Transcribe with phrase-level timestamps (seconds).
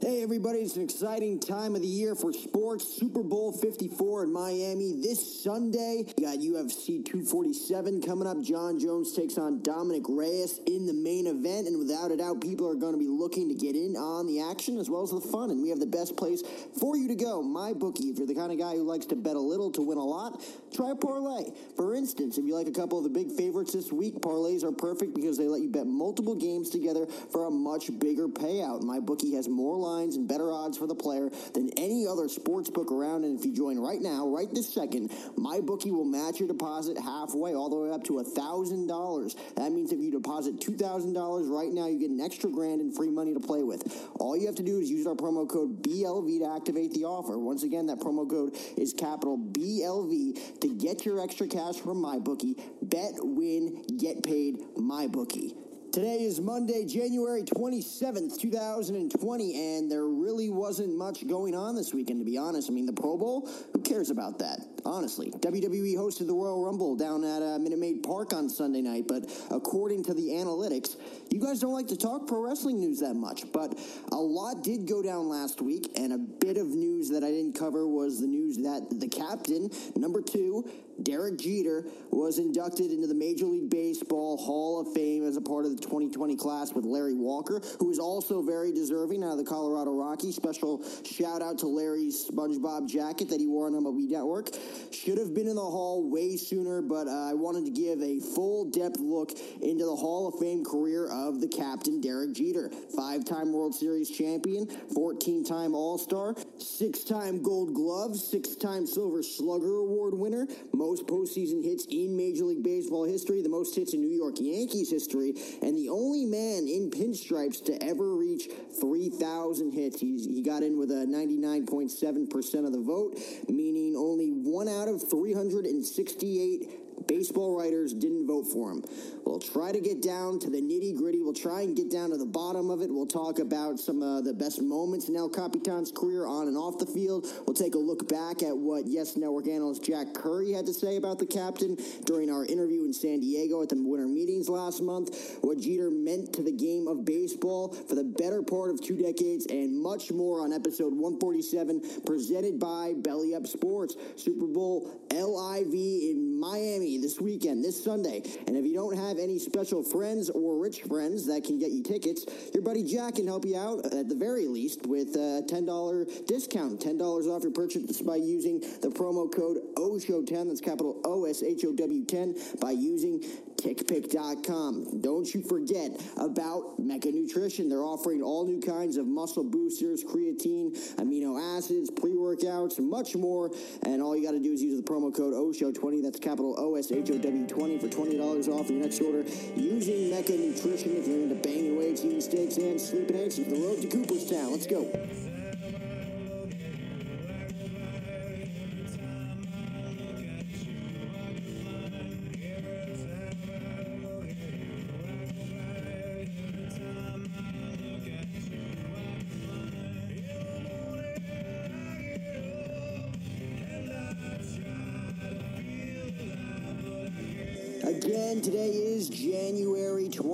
[0.00, 2.84] Hey everybody, it's an exciting time of the year for sports.
[2.98, 6.04] Super Bowl 54 in Miami this Sunday.
[6.18, 8.42] You got UFC 247 coming up.
[8.42, 12.68] Jon Jones takes on Dominic Reyes in the main event, and without a doubt, people
[12.68, 15.20] are going to be looking to get in on the action as well as the
[15.20, 15.50] fun.
[15.50, 16.42] And we have the best place
[16.78, 18.10] for you to go, my bookie.
[18.10, 20.04] If you're the kind of guy who likes to bet a little to win a
[20.04, 20.42] lot,
[20.74, 21.52] try a parlay.
[21.76, 24.72] For instance, if you like a couple of the big favorites this week, parlays are
[24.72, 28.82] perfect because they let you bet multiple games together for a much bigger payout.
[28.82, 32.70] My bookie has more lines and better odds for the player than any other sports
[32.70, 33.24] book around.
[33.24, 36.98] And if you join right now, right this second, my bookie will match your deposit
[36.98, 39.36] halfway, all the way up to a thousand dollars.
[39.56, 42.80] That means if you deposit two thousand dollars right now, you get an extra grand
[42.80, 43.82] in free money to play with.
[44.18, 47.38] All you have to do is use our promo code BLV to activate the offer.
[47.38, 52.18] Once again, that promo code is capital BLV to get your extra cash from my
[52.18, 52.56] bookie.
[52.82, 55.54] Bet, win, get paid, my bookie.
[55.94, 62.18] Today is Monday, January 27th, 2020, and there really wasn't much going on this weekend,
[62.18, 62.68] to be honest.
[62.68, 64.73] I mean, the Pro Bowl, who cares about that?
[64.86, 69.06] Honestly, WWE hosted the Royal Rumble down at uh, Minute Maid Park on Sunday night,
[69.08, 70.96] but according to the analytics,
[71.30, 73.78] you guys don't like to talk pro wrestling news that much, but
[74.12, 77.58] a lot did go down last week, and a bit of news that I didn't
[77.58, 80.68] cover was the news that the captain, number two,
[81.02, 85.64] Derek Jeter, was inducted into the Major League Baseball Hall of Fame as a part
[85.64, 89.44] of the 2020 class with Larry Walker, who is also very deserving out of the
[89.44, 90.36] Colorado Rockies.
[90.36, 94.50] Special shout out to Larry's SpongeBob jacket that he wore on MLB Network.
[94.92, 98.20] Should have been in the Hall way sooner, but uh, I wanted to give a
[98.20, 99.32] full depth look
[99.62, 102.70] into the Hall of Fame career of the captain, Derek Jeter.
[102.96, 108.86] Five time World Series champion, 14 time All Star, six time Gold Glove, six time
[108.86, 113.94] Silver Slugger Award winner, most postseason hits in Major League Baseball history, the most hits
[113.94, 118.48] in New York Yankees history, and the only man in pinstripes to ever reach
[118.80, 120.00] 3,000 hits.
[120.00, 123.18] He's, he got in with a 99.7% of the vote,
[123.48, 128.84] meaning only one out of 368 baseball writers didn't vote for him.
[129.24, 131.20] We'll try to get down to the nitty gritty.
[131.22, 132.90] We'll try and get down to the bottom of it.
[132.90, 136.78] We'll talk about some of the best moments in El Capitan's career on and off
[136.78, 137.26] the field.
[137.46, 140.96] We'll take a look back at what Yes Network analyst Jack Curry had to say
[140.96, 145.38] about the captain during our interview in San Diego at the winter meetings last month,
[145.40, 149.46] what Jeter meant to the game of baseball for the better part of two decades,
[149.46, 153.96] and much more on episode 147, presented by Belly Up Sports.
[154.16, 158.22] Super Bowl LIV in Miami this weekend, this Sunday.
[158.46, 161.82] And if you don't have any special friends or rich friends that can get you
[161.82, 166.26] tickets, your buddy Jack can help you out at the very least with a $10
[166.26, 166.80] discount.
[166.80, 171.64] $10 off your purchase by using the promo code OSHOW10, that's capital O S H
[171.64, 173.20] O W 10, by using
[173.56, 175.00] tickpick.com.
[175.00, 177.68] Don't you forget about Mecca Nutrition.
[177.68, 183.50] They're offering all new kinds of muscle boosters, creatine, amino acids, pre workouts, much more.
[183.86, 186.73] And all you got to do is use the promo code OSHOW20, that's capital O
[186.76, 189.24] S H O W 20 for $20 off your next order
[189.56, 193.36] using Mecca Nutrition if you're into banging weights, eating steaks, and sleeping eggs.
[193.36, 194.50] The road to Cooperstown.
[194.52, 194.90] Let's go.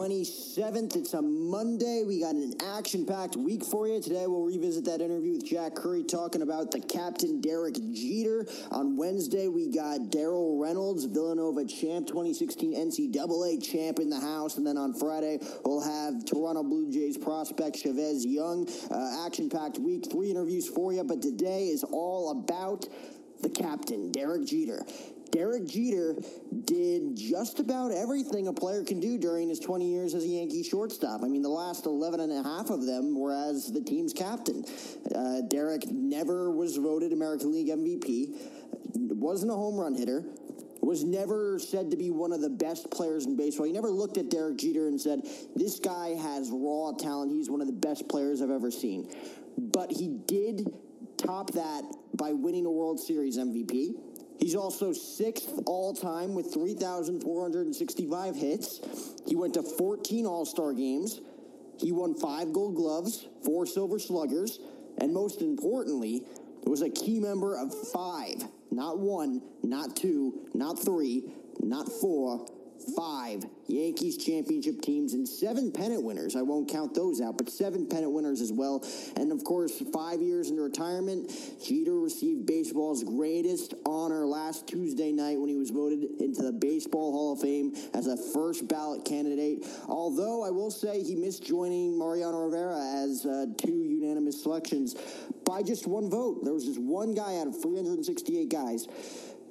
[0.00, 0.96] 27th.
[0.96, 2.04] It's a Monday.
[2.06, 4.00] We got an action packed week for you.
[4.00, 8.46] Today, we'll revisit that interview with Jack Curry talking about the captain, Derek Jeter.
[8.70, 14.56] On Wednesday, we got Darryl Reynolds, Villanova champ, 2016 NCAA champ in the house.
[14.56, 18.66] And then on Friday, we'll have Toronto Blue Jays prospect Chavez Young.
[18.90, 21.04] Uh, action packed week, three interviews for you.
[21.04, 22.86] But today is all about
[23.42, 24.82] the captain, Derek Jeter.
[25.30, 26.16] Derek Jeter
[26.64, 30.62] did just about everything a player can do during his 20 years as a Yankee
[30.62, 31.22] shortstop.
[31.22, 34.64] I mean, the last 11 and a half of them were as the team's captain.
[35.14, 38.36] Uh, Derek never was voted American League MVP,
[38.94, 40.24] wasn't a home run hitter,
[40.80, 43.66] was never said to be one of the best players in baseball.
[43.66, 45.20] You never looked at Derek Jeter and said,
[45.54, 47.30] this guy has raw talent.
[47.30, 49.12] He's one of the best players I've ever seen.
[49.56, 50.66] But he did
[51.18, 51.82] top that
[52.14, 53.94] by winning a World Series MVP.
[54.40, 58.80] He's also sixth all time with 3,465 hits.
[59.26, 61.20] He went to 14 All Star games.
[61.78, 64.58] He won five gold gloves, four silver sluggers,
[64.98, 66.24] and most importantly,
[66.64, 72.46] was a key member of five, not one, not two, not three, not four,
[72.96, 76.36] five Yankees championship teams and seven pennant winners.
[76.36, 78.84] I won't count those out, but seven pennant winners as well.
[79.16, 81.30] And of course, five years into retirement,
[81.64, 87.12] Jeter received baseball's greatest honor last Tuesday night when he was voted into the Baseball
[87.12, 89.66] Hall of Fame as a first ballot candidate.
[89.86, 94.96] Although I will say he missed joining Mariano Rivera as uh, two unanimous selections
[95.44, 96.44] by just one vote.
[96.44, 98.86] There was just one guy out of 368 guys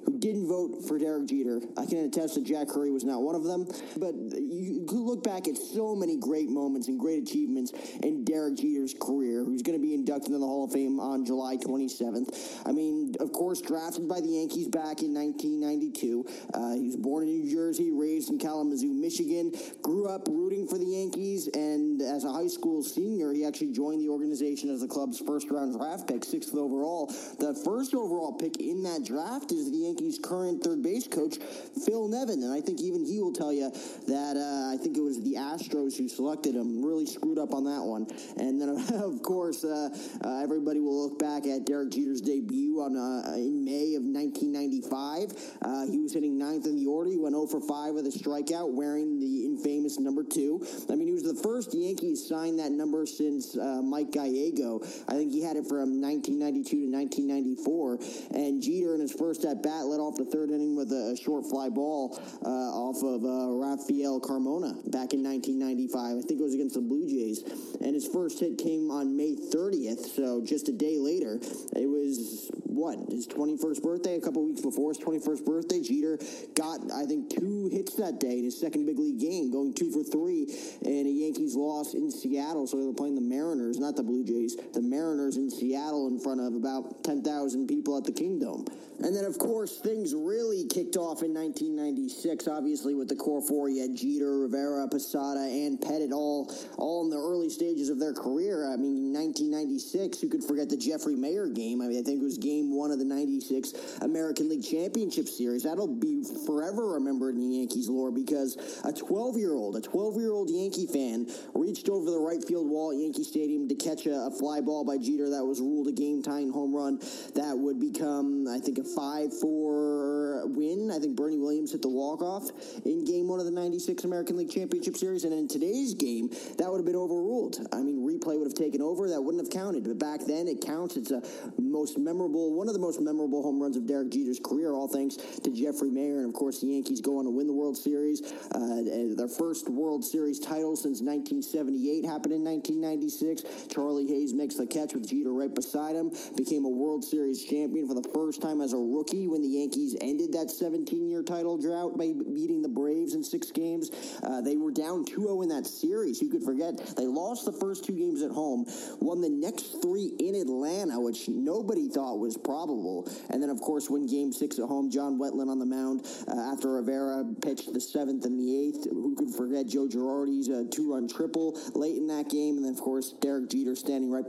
[0.04, 1.60] who didn't vote for Derek Jeter.
[1.76, 3.66] I can attest that Jack Curry was not one of them.
[3.96, 8.94] But you look back at so many great moments and great achievements in Derek Jeter's
[8.94, 12.62] career, who's going to be inducted into the Hall of Fame on July 27th.
[12.66, 16.24] I mean, of course, drafted by the Yankees back in 1992.
[16.54, 19.52] Uh, he was born in New Jersey, raised in Kalamazoo, Michigan,
[19.82, 21.69] grew up rooting for the Yankees, and
[22.10, 25.78] as a high school senior, he actually joined the organization as the club's first round
[25.78, 27.06] draft pick, sixth overall.
[27.38, 31.38] The first overall pick in that draft is the Yankees' current third base coach,
[31.84, 32.42] Phil Nevin.
[32.42, 33.70] And I think even he will tell you
[34.08, 36.84] that uh, I think it was the Astros who selected him.
[36.84, 38.06] Really screwed up on that one.
[38.36, 38.68] And then,
[39.02, 39.88] of course, uh,
[40.24, 45.32] uh, everybody will look back at Derek Jeter's debut on uh, in May of 1995.
[45.62, 47.10] Uh, he was hitting ninth in the order.
[47.10, 50.64] He went 0 for 5 with a strikeout, wearing the infamous number two.
[50.90, 54.80] I mean, he was the first Yankee to signed that number since uh, Mike Gallego.
[55.08, 57.98] I think he had it from 1992 to 1994.
[58.34, 61.44] And Jeter, in his first at bat, led off the third inning with a, short
[61.46, 66.18] fly ball uh, off of uh, Rafael Carmona back in 1995.
[66.18, 67.42] I think it was against the Blue Jays.
[67.80, 71.38] And his first hit came on May 30th, so just a day later.
[71.76, 74.16] It was, what, his 21st birthday?
[74.16, 76.18] A couple weeks before his 21st birthday, Jeter
[76.54, 79.90] got, I think, two hits that day in his second big league game, going two
[79.90, 80.46] for three
[80.82, 82.66] in a Yankees loss in Seattle.
[82.66, 86.18] So they were playing the Mariners, not the Blue Jays, the Mariners in Seattle in
[86.20, 88.66] front of about 10,000 people at the Kingdome.
[89.02, 93.70] And then, of course, things really kicked off in 1996, obviously, with the core four.
[93.70, 98.12] You had Jeter, Rivera, Posada, and Pettitte all, all in the early stages of their
[98.12, 98.70] career.
[98.70, 101.80] I mean, in 1996, who could forget the Jeffrey Maier game?
[101.80, 103.72] I mean, I think it was game one of the 96
[104.02, 105.62] American League Championship Series.
[105.62, 110.16] That'll be forever remembered in the Yankees lore because a 12 year old, a 12
[110.16, 114.06] year old Yankee fan reached over the right field wall at Yankee Stadium to catch
[114.06, 116.98] a, a fly ball by Jeter that was ruled a game tying home run
[117.34, 120.09] that would become, I think, a 5 4
[120.44, 120.90] win.
[120.90, 122.50] I think Bernie Williams hit the walk off
[122.84, 125.24] in game one of the 96 American League Championship Series.
[125.24, 127.58] And in today's game, that would have been overruled.
[127.72, 129.08] I mean, replay would have taken over.
[129.08, 129.84] That wouldn't have counted.
[129.84, 130.96] But back then, it counts.
[130.96, 131.22] It's a
[131.58, 135.16] most memorable, one of the most memorable home runs of Derek Jeter's career, all thanks
[135.16, 136.18] to Jeffrey Maier.
[136.18, 138.20] And of course, the Yankees go on to win the World Series.
[138.54, 143.68] Uh, their first World Series title since 1978 happened in 1996.
[143.72, 147.86] Charlie Hayes makes the catch with Jeter right beside him, became a World Series champion
[147.86, 151.56] for the first time as a rookie when the Yankees ended that 17 year title
[151.58, 153.90] drought by beating the Braves in six games.
[154.22, 156.20] Uh, they were down 2 0 in that series.
[156.20, 156.76] You could forget.
[156.96, 158.66] They lost the first two games at home,
[159.00, 163.10] won the next three in Atlanta, which nobody thought was probable.
[163.30, 164.90] And then, of course, win game six at home.
[164.90, 168.90] John Wetteland on the mound uh, after Rivera pitched the seventh and the eighth.
[168.90, 172.56] Who could forget Joe Girardi's uh, two run triple late in that game?
[172.56, 174.24] And then, of course, Derek Jeter standing right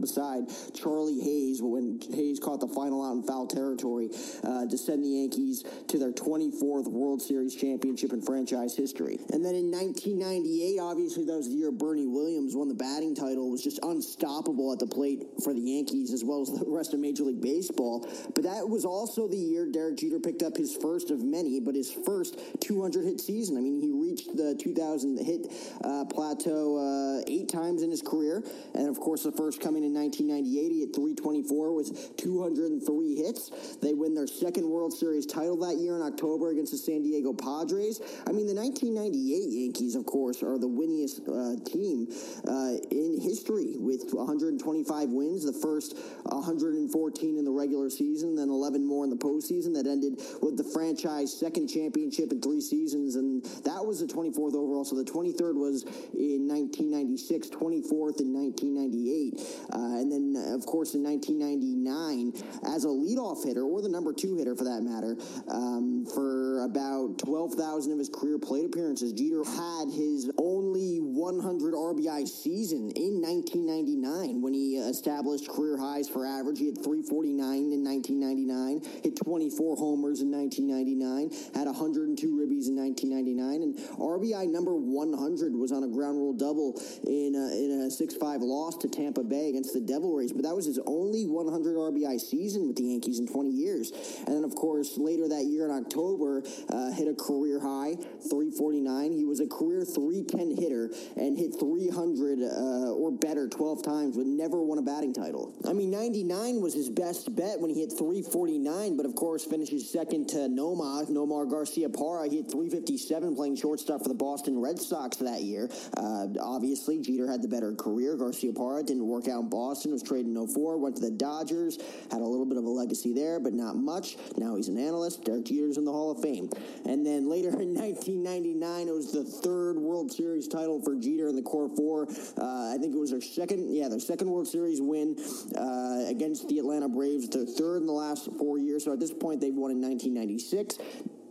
[0.00, 0.44] beside
[0.74, 4.10] Charlie Hayes when Hayes caught the final out in foul territory
[4.44, 5.41] uh, to send the Yankees
[5.88, 9.18] to their 24th World Series championship in franchise history.
[9.30, 13.50] And then in 1998, obviously that was the year Bernie Williams won the batting title,
[13.50, 17.00] was just unstoppable at the plate for the Yankees as well as the rest of
[17.00, 18.06] Major League Baseball.
[18.34, 21.74] But that was also the year Derek Jeter picked up his first of many, but
[21.74, 23.56] his first 200 hit season.
[23.56, 25.46] I mean, he reached the 2,000 hit
[25.82, 28.42] uh, plateau uh, eight times in his career.
[28.74, 33.76] And of course, the first coming in 1998, at 324 with 203 hits.
[33.76, 37.32] They win their second World Series title that year in October against the San Diego
[37.32, 38.00] Padres.
[38.26, 42.06] I mean, the 1998 Yankees, of course, are the winningest uh, team
[42.46, 48.84] uh, in history with 125 wins, the first 114 in the regular season, then 11
[48.84, 53.16] more in the postseason that ended with the franchise second championship in three seasons.
[53.16, 54.84] And that was the 24th overall.
[54.84, 59.40] So the 23rd was in 1996, 24th in 1998.
[59.72, 62.32] Uh, and then, of course, in 1999,
[62.74, 65.16] as a leadoff hitter, or the number two hitter for that matter,
[65.48, 72.26] um, for about 12,000 of his career plate appearances, Jeter had his only 100 RBI
[72.28, 76.58] season in 1999 when he established career highs for average.
[76.58, 83.62] He had 349 in 1999, hit 24 homers in 1999, had 102 ribbies in 1999,
[83.62, 88.40] and RBI number 100 was on a ground rule double in a, in a 6-5
[88.40, 90.32] loss to Tampa Bay against the Devil Rays.
[90.32, 93.92] But that was his only 100 RBI season with the Yankees in 20 years.
[94.26, 97.94] And then, of course, later later that year in October, uh, hit a career high,
[98.28, 99.12] 349.
[99.12, 104.26] He was a career 310 hitter and hit 300 uh, or better 12 times, but
[104.26, 105.54] never won a batting title.
[105.68, 109.90] I mean, 99 was his best bet when he hit 349, but of course finishes
[109.90, 112.30] second to Nomar, Nomar Garciaparra.
[112.30, 115.68] He hit 357 playing shortstop for the Boston Red Sox that year.
[115.96, 118.16] Uh, obviously, Jeter had the better career.
[118.16, 121.78] Garcia Garciaparra didn't work out in Boston, was traded in 04, went to the Dodgers,
[122.10, 124.16] had a little bit of a legacy there, but not much.
[124.36, 125.01] Now he's an analyst.
[125.24, 126.50] Derek Jeter's in the Hall of Fame.
[126.84, 131.36] And then later in 1999, it was the third World Series title for Jeter in
[131.36, 132.08] the Core Four.
[132.38, 135.16] Uh, I think it was their second, yeah, their second World Series win
[135.56, 137.28] uh, against the Atlanta Braves.
[137.28, 138.84] Their third in the last four years.
[138.84, 140.78] So at this point, they've won in 1996,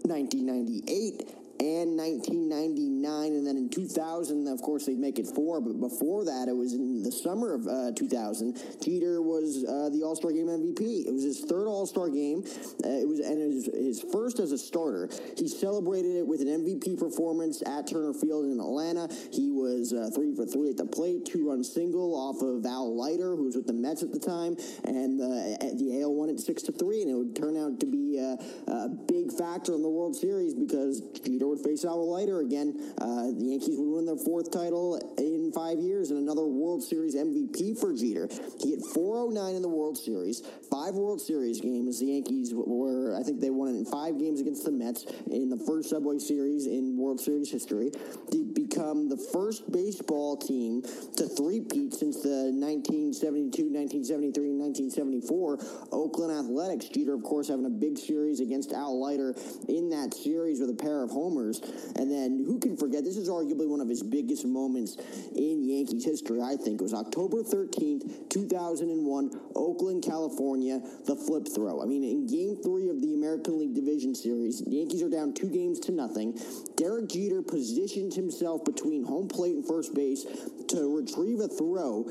[0.04, 5.62] 1998 and 1999, and then in 2000, of course, they'd make it four.
[5.62, 8.58] But before that, it was in the summer of uh, 2000.
[8.84, 11.08] Jeter was uh, the All Star Game MVP.
[11.08, 12.43] It was his third All Star game.
[12.84, 15.10] Uh, it was and it was his first as a starter.
[15.38, 19.10] He celebrated it with an MVP performance at Turner Field in Atlanta.
[19.31, 22.96] He was uh, three for three at the plate, two run single off of Al
[22.96, 24.55] Leiter, who was with the Mets at the time,
[24.86, 28.17] and the AL won it six to three, and it would turn out to be
[28.17, 28.38] a,
[28.72, 32.93] a big factor in the World Series because Jeter would face Al Leiter again.
[32.98, 37.15] Uh, the Yankees would win their fourth title in five years and another World Series
[37.15, 38.29] MVP for Jeter.
[38.60, 42.00] He hit 409 in the World Series, five World Series games.
[42.00, 45.50] The Yankees were, I think they won it in five games against the Mets in
[45.50, 47.91] the first Subway Series in World Series history.
[48.31, 50.81] They become the first baseball team
[51.17, 54.51] to three-peat since the 1972, 1973,
[54.91, 55.60] 1974
[55.91, 56.86] Oakland Athletics.
[56.89, 59.36] Jeter, of course, having a big series against Al Leiter
[59.67, 61.61] in that series with a pair of homers homers.
[61.95, 63.03] And then who can forget?
[63.03, 64.97] This is arguably one of his biggest moments
[65.35, 66.81] in Yankees history, I think.
[66.81, 71.81] It was October 13th, 2001, Oakland, California, the flip throw.
[71.81, 75.33] I mean, in game three of the American League Division Series, the Yankees are down
[75.33, 76.38] two games to nothing.
[76.75, 80.25] Derek Jeter positioned himself between home plate and first base
[80.69, 82.09] to retrieve a throw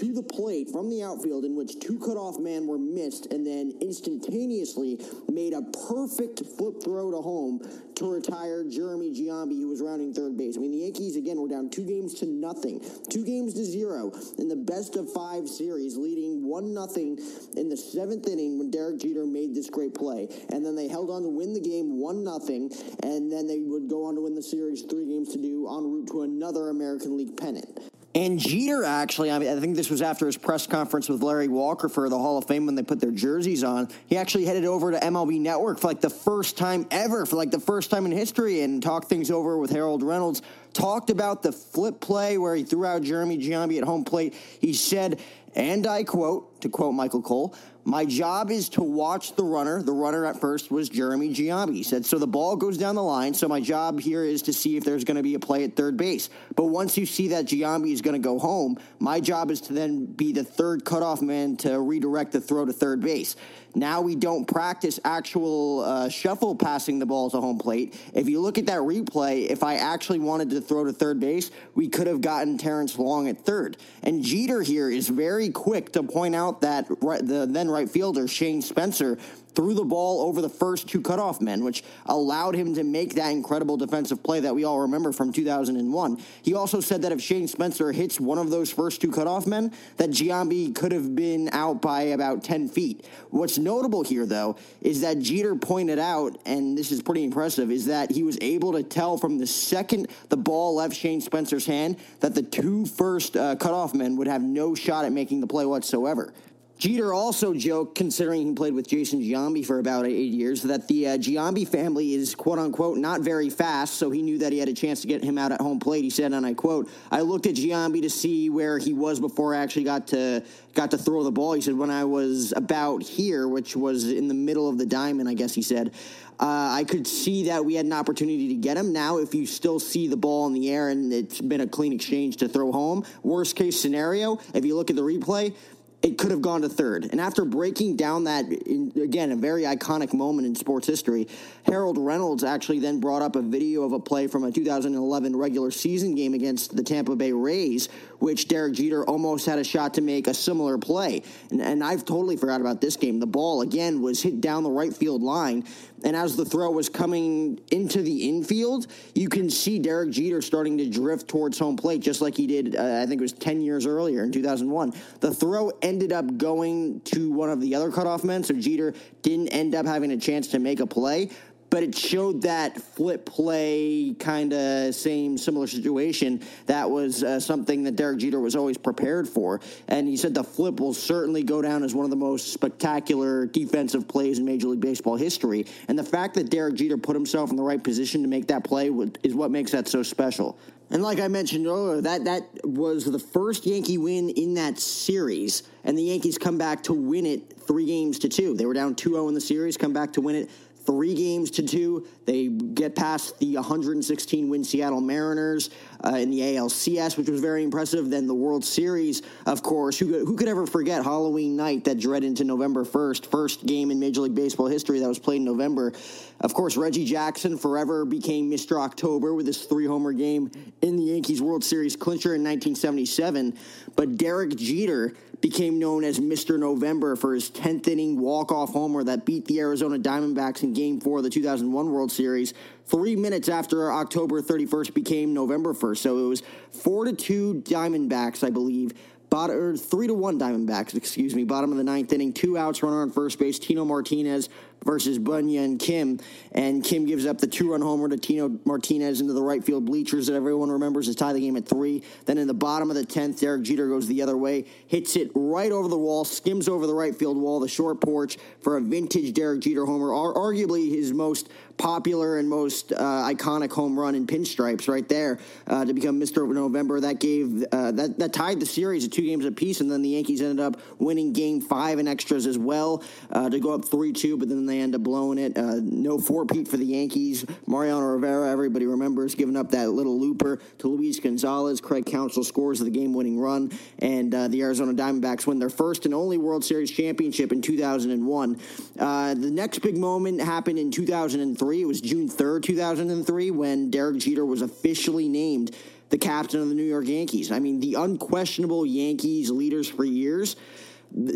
[0.00, 3.70] to the plate from the outfield in which two cutoff men were missed and then
[3.82, 7.60] instantaneously made a perfect flip throw to home
[7.96, 10.56] to retire Jeremy Giambi, who was rounding third base.
[10.56, 12.80] I mean, the Yankees, again, were down two games to nothing,
[13.10, 17.18] two games to zero in the best of five series, leading one nothing
[17.58, 20.28] in the seventh inning when Derek Jeter made this great play.
[20.48, 22.70] And then they held on to win the game one nothing,
[23.02, 25.84] and then they would go on to win the series three games to do en
[25.84, 27.68] route to another American League pennant.
[28.12, 31.46] And Jeter actually, I, mean, I think this was after his press conference with Larry
[31.46, 33.88] Walker for the Hall of Fame when they put their jerseys on.
[34.06, 37.52] He actually headed over to MLB Network for like the first time ever, for like
[37.52, 40.42] the first time in history, and talked things over with Harold Reynolds.
[40.72, 44.34] Talked about the flip play where he threw out Jeremy Giambi at home plate.
[44.60, 45.20] He said,
[45.54, 49.82] and I quote, to quote Michael Cole, my job is to watch the runner.
[49.82, 51.74] The runner at first was Jeremy Giambi.
[51.74, 53.34] He said, so the ball goes down the line.
[53.34, 55.76] So my job here is to see if there's going to be a play at
[55.76, 56.28] third base.
[56.56, 59.72] But once you see that Giambi is going to go home, my job is to
[59.72, 63.36] then be the third cutoff man to redirect the throw to third base.
[63.74, 67.98] Now we don't practice actual uh, shuffle passing the ball to home plate.
[68.14, 71.50] If you look at that replay, if I actually wanted to throw to third base,
[71.74, 73.76] we could have gotten Terrence Long at third.
[74.02, 78.62] And Jeter here is very quick to point out that the then right fielder, Shane
[78.62, 79.18] Spencer,
[79.54, 83.30] threw the ball over the first two cutoff men, which allowed him to make that
[83.30, 86.22] incredible defensive play that we all remember from 2001.
[86.42, 89.72] He also said that if Shane Spencer hits one of those first two cutoff men,
[89.96, 93.06] that Giambi could have been out by about 10 feet.
[93.30, 97.86] What's notable here, though, is that Jeter pointed out, and this is pretty impressive, is
[97.86, 101.96] that he was able to tell from the second the ball left Shane Spencer's hand
[102.20, 105.66] that the two first uh, cutoff men would have no shot at making the play
[105.66, 106.32] whatsoever.
[106.80, 111.08] Jeter also joked, considering he played with Jason Giambi for about eight years, that the
[111.08, 114.68] uh, Giambi family is quote unquote not very fast, so he knew that he had
[114.70, 116.04] a chance to get him out at home plate.
[116.04, 119.54] He said, and I quote, "I looked at Giambi to see where he was before
[119.54, 123.02] I actually got to got to throw the ball." He said, "When I was about
[123.02, 125.92] here, which was in the middle of the diamond, I guess he said."
[126.40, 128.94] Uh, I could see that we had an opportunity to get him.
[128.94, 131.92] Now, if you still see the ball in the air and it's been a clean
[131.92, 135.54] exchange to throw home, worst case scenario, if you look at the replay,
[136.02, 137.08] it could have gone to third.
[137.10, 141.28] And after breaking down that, in, again, a very iconic moment in sports history,
[141.66, 145.70] Harold Reynolds actually then brought up a video of a play from a 2011 regular
[145.70, 150.00] season game against the Tampa Bay Rays, which Derek Jeter almost had a shot to
[150.00, 151.22] make a similar play.
[151.50, 153.20] And, and I've totally forgot about this game.
[153.20, 155.64] The ball, again, was hit down the right field line.
[156.02, 160.78] And as the throw was coming into the infield, you can see Derek Jeter starting
[160.78, 163.60] to drift towards home plate, just like he did, uh, I think it was 10
[163.60, 164.94] years earlier in 2001.
[165.20, 169.48] The throw ended up going to one of the other cutoff men, so Jeter didn't
[169.48, 171.30] end up having a chance to make a play
[171.70, 177.84] but it showed that flip play kind of same similar situation that was uh, something
[177.84, 179.60] that Derek Jeter was always prepared for.
[179.88, 183.46] And he said the flip will certainly go down as one of the most spectacular
[183.46, 185.66] defensive plays in Major League Baseball history.
[185.88, 188.64] And the fact that Derek Jeter put himself in the right position to make that
[188.64, 188.90] play
[189.22, 190.58] is what makes that so special.
[190.92, 195.62] And like I mentioned earlier, that that was the first Yankee win in that series,
[195.84, 198.54] and the Yankees come back to win it three games to two.
[198.56, 200.50] They were down 2-0 in the series, come back to win it
[200.90, 202.04] three games to two.
[202.24, 205.70] They get past the 116 win Seattle Mariners
[206.04, 208.10] uh, in the ALCS, which was very impressive.
[208.10, 210.00] Then the World Series, of course.
[210.00, 214.00] Who who could ever forget Halloween night that dread into November 1st, first game in
[214.00, 215.92] Major League Baseball history that was played in November?
[216.40, 218.80] Of course, Reggie Jackson forever became Mr.
[218.80, 220.50] October with his three homer game
[220.82, 223.56] in the Yankees World Series clincher in 1977.
[223.94, 226.58] But Derek Jeter became known as Mr.
[226.58, 231.18] November for his 10th inning walk-off homer that beat the Arizona Diamondbacks in Game 4
[231.18, 232.52] of the 2001 World Series
[232.86, 235.98] three minutes after October 31st became November 1st.
[235.98, 236.42] So it was
[236.72, 238.92] 4 to 2 Diamondbacks, I believe,
[239.30, 241.44] Bottom, or three to one Diamondbacks, excuse me.
[241.44, 243.60] Bottom of the ninth inning, two outs, runner on first base.
[243.60, 244.48] Tino Martinez
[244.84, 246.20] versus Byung-Hyun Kim,
[246.52, 250.26] and Kim gives up the two-run homer to Tino Martinez into the right field bleachers
[250.26, 252.02] that everyone remembers to tie the game at three.
[252.26, 255.30] Then in the bottom of the tenth, Derek Jeter goes the other way, hits it
[255.34, 258.80] right over the wall, skims over the right field wall, the short porch for a
[258.80, 261.48] vintage Derek Jeter homer, arguably his most
[261.80, 266.46] popular and most uh, iconic home run in pinstripes right there uh, to become Mr.
[266.46, 267.00] November.
[267.00, 270.10] That gave uh, that that tied the series at two games apiece, and then the
[270.10, 274.12] Yankees ended up winning Game Five in extras as well uh, to go up three
[274.12, 274.36] two.
[274.36, 275.56] But then they end up blowing it.
[275.56, 277.44] Uh, no four-peat for the Yankees.
[277.66, 281.80] Mariano Rivera, everybody remembers, giving up that little looper to Luis Gonzalez.
[281.80, 286.14] Craig Counsell scores the game-winning run, and uh, the Arizona Diamondbacks win their first and
[286.14, 288.60] only World Series championship in 2001.
[288.96, 291.40] the next big moment happened in 2003.
[291.40, 291.82] 2003.
[291.82, 295.74] It was June 3rd, 2003, when Derek Jeter was officially named
[296.10, 297.52] the captain of the New York Yankees.
[297.52, 300.56] I mean, the unquestionable Yankees leaders for years.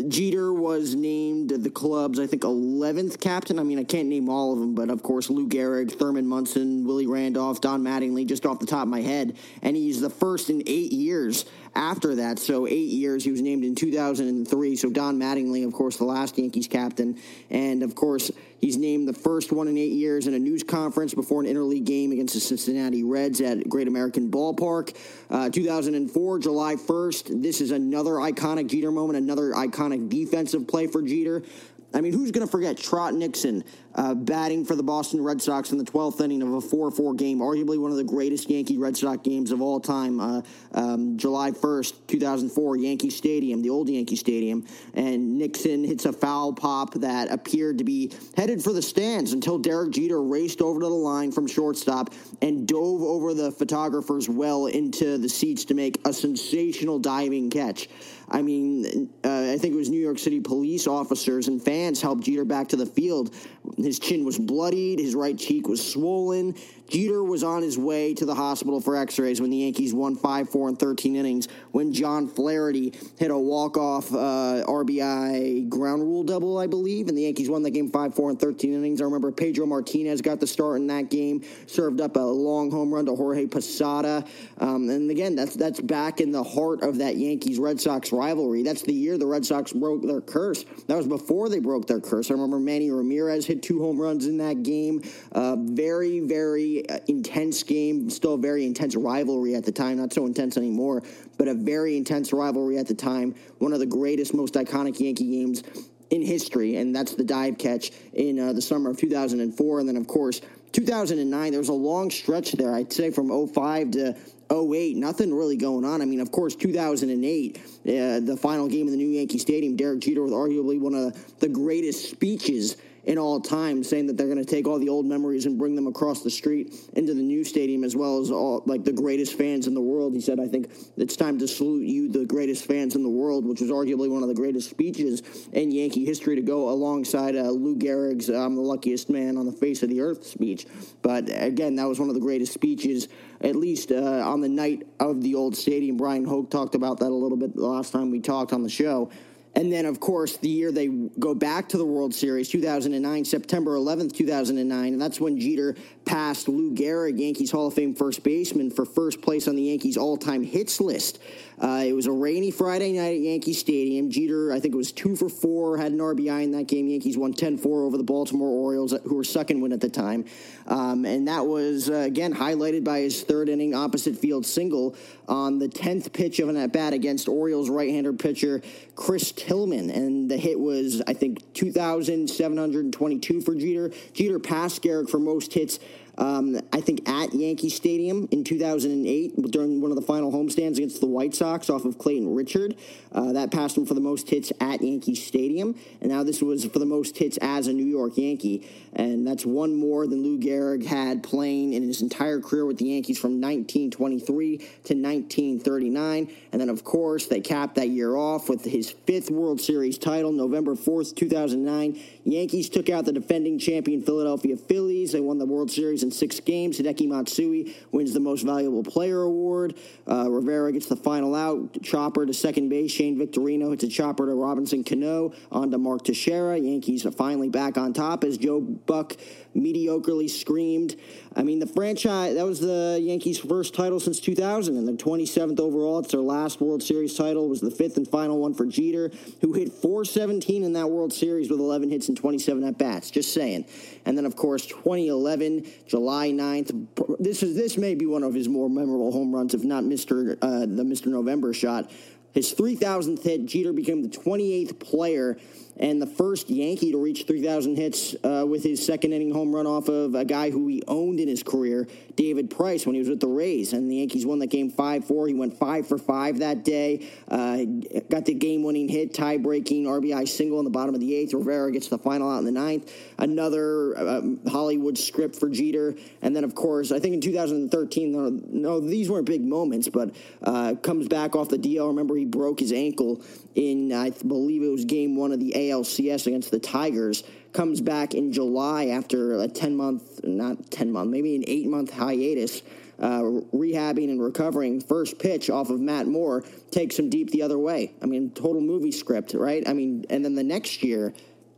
[0.07, 3.59] Jeter was named the club's, I think, 11th captain.
[3.59, 6.85] I mean, I can't name all of them, but of course, Lou Gehrig, Thurman Munson,
[6.85, 9.35] Willie Randolph, Don Mattingly, just off the top of my head.
[9.61, 12.39] And he's the first in eight years after that.
[12.39, 13.23] So eight years.
[13.23, 14.75] He was named in 2003.
[14.75, 17.17] So Don Mattingly, of course, the last Yankees captain,
[17.49, 21.13] and of course he's named the first one in eight years in a news conference
[21.13, 24.95] before an interleague game against the Cincinnati Reds at Great American Ballpark.
[25.29, 27.41] Uh, 2004, July 1st.
[27.41, 31.43] This is another iconic Jeter moment, another iconic defensive play for Jeter.
[31.93, 33.63] I mean, who's going to forget Trot Nixon
[33.95, 37.13] uh, batting for the Boston Red Sox in the 12th inning of a 4 4
[37.13, 40.19] game, arguably one of the greatest Yankee Red Sox games of all time.
[40.19, 40.41] Uh,
[40.73, 44.65] um, July 1st, 2004, Yankee Stadium, the old Yankee Stadium.
[44.93, 49.57] And Nixon hits a foul pop that appeared to be headed for the stands until
[49.57, 54.65] Derek Jeter raced over to the line from shortstop and dove over the photographer's well
[54.65, 57.87] into the seats to make a sensational diving catch.
[58.29, 62.23] I mean, uh, I think it was New York City police officers and fans helped
[62.23, 63.35] Jeter back to the field
[63.77, 66.55] his chin was bloodied, his right cheek was swollen.
[66.87, 70.15] Jeter was on his way to the hospital for x rays when the Yankees won
[70.15, 76.03] 5 4 and 13 innings when John Flaherty hit a walk off uh, RBI ground
[76.03, 79.01] rule double, I believe, and the Yankees won that game 5 4 and 13 innings.
[79.01, 82.93] I remember Pedro Martinez got the start in that game, served up a long home
[82.93, 84.23] run to Jorge Posada.
[84.59, 88.63] Um, and again, that's, that's back in the heart of that Yankees Red Sox rivalry.
[88.63, 90.63] That's the year the Red Sox broke their curse.
[90.87, 92.29] That was before they broke their curse.
[92.29, 95.01] I remember Manny Ramirez hit two home runs in that game.
[95.31, 98.09] Uh, very, very uh, intense game.
[98.09, 99.97] Still a very intense rivalry at the time.
[99.97, 101.03] Not so intense anymore,
[101.37, 103.35] but a very intense rivalry at the time.
[103.59, 105.63] One of the greatest, most iconic Yankee games
[106.09, 109.79] in history, and that's the dive catch in uh, the summer of 2004.
[109.79, 113.91] And then, of course, 2009, there was a long stretch there, I'd say from 05
[113.91, 114.15] to
[114.51, 116.01] 08, nothing really going on.
[116.01, 120.01] I mean, of course, 2008, uh, the final game in the new Yankee Stadium, Derek
[120.01, 124.37] Jeter with arguably one of the greatest speeches in all time, saying that they're going
[124.37, 127.43] to take all the old memories and bring them across the street into the new
[127.43, 130.13] stadium, as well as all like the greatest fans in the world.
[130.13, 133.45] He said, "I think it's time to salute you, the greatest fans in the world,"
[133.45, 135.21] which was arguably one of the greatest speeches
[135.53, 139.51] in Yankee history to go alongside uh, Lou Gehrig's "I'm the luckiest man on the
[139.51, 140.65] face of the earth" speech.
[141.01, 143.07] But again, that was one of the greatest speeches,
[143.41, 145.97] at least uh, on the night of the old stadium.
[145.97, 148.69] Brian Hoke talked about that a little bit the last time we talked on the
[148.69, 149.09] show
[149.55, 153.75] And then, of course, the year they go back to the World Series, 2009, September
[153.75, 158.69] 11th, 2009, and that's when Jeter passed Lou Gehrig, Yankees Hall of Fame first baseman,
[158.69, 161.19] for first place on the Yankees all-time hits list.
[161.61, 164.09] Uh, it was a rainy Friday night at Yankee Stadium.
[164.09, 166.87] Jeter, I think it was two for four, had an RBI in that game.
[166.87, 170.25] Yankees won 10-4 over the Baltimore Orioles, who were second win at the time.
[170.67, 174.95] Um, and that was, uh, again, highlighted by his third inning opposite field single
[175.27, 178.61] on the 10th pitch of an at-bat against Orioles right-hander pitcher
[178.95, 179.89] Chris Tillman.
[179.89, 183.91] And the hit was, I think, 2,722 for Jeter.
[184.13, 185.79] Jeter passed Gehrig for most hits
[186.17, 191.01] um, I think at Yankee Stadium in 2008 during one of the final homestands against
[191.01, 192.75] the White Sox off of Clayton Richard.
[193.11, 196.65] Uh, that passed him for the most hits at Yankee Stadium, and now this was
[196.65, 200.37] for the most hits as a New York Yankee, and that's one more than Lou
[200.37, 206.31] Gehrig had playing in his entire career with the Yankees from 1923 to 1939.
[206.51, 210.31] And then, of course, they capped that year off with his fifth World Series title,
[210.31, 211.99] November 4th, 2009.
[212.23, 215.11] Yankees took out the defending champion Philadelphia Phillies.
[215.11, 216.79] They won the World Series in six games.
[216.79, 219.75] Hideki Matsui wins the Most Valuable Player award.
[220.07, 221.81] Uh, Rivera gets the final out.
[221.81, 222.91] Chopper to second base.
[222.91, 225.33] Shane Victorino hits a chopper to Robinson Cano.
[225.51, 226.57] On to Mark Teixeira.
[226.57, 229.17] Yankees are finally back on top as Joe Buck
[229.55, 230.95] mediocrely screamed.
[231.35, 235.59] I mean, the franchise, that was the Yankees' first title since 2000 and the 27th
[235.59, 235.99] overall.
[235.99, 237.45] It's their last World Series title.
[237.45, 241.13] It was the fifth and final one for Jeter, who hit 417 in that World
[241.13, 243.09] Series with 11 hits and 27 at bats.
[243.11, 243.65] Just saying.
[244.05, 247.17] And then, of course, 2011, July 9th.
[247.19, 250.37] This is this may be one of his more memorable home runs, if not Mr.
[250.41, 251.07] Uh, the Mr.
[251.07, 251.91] November shot.
[252.35, 255.37] His 3,000th hit, Jeter became the 28th player
[255.77, 259.67] and the first Yankee to reach 3,000 hits uh, with his second inning home run
[259.67, 263.09] off of a guy who he owned in his career, David Price, when he was
[263.09, 263.73] with the Rays.
[263.73, 265.27] And the Yankees won that game 5 4.
[265.27, 267.09] He went 5 for 5 that day.
[267.27, 267.65] Uh,
[268.09, 271.33] got the game winning hit, tie breaking RBI single in the bottom of the eighth.
[271.33, 272.91] Rivera gets the final out in the ninth.
[273.17, 275.95] Another um, Hollywood script for Jeter.
[276.21, 280.75] And then, of course, I think in 2013, no, these weren't big moments, but uh,
[280.81, 281.87] comes back off the DL.
[281.87, 283.21] Remember, he broke his ankle
[283.55, 287.23] in, I believe it was game one of the ALCS against the Tigers.
[287.53, 291.91] Comes back in July after a 10 month, not 10 month, maybe an eight month
[291.91, 292.61] hiatus.
[292.97, 293.21] Uh,
[293.53, 297.91] rehabbing and recovering first pitch off of Matt Moore takes him deep the other way.
[298.01, 299.67] I mean, total movie script, right?
[299.67, 301.13] I mean, and then the next year,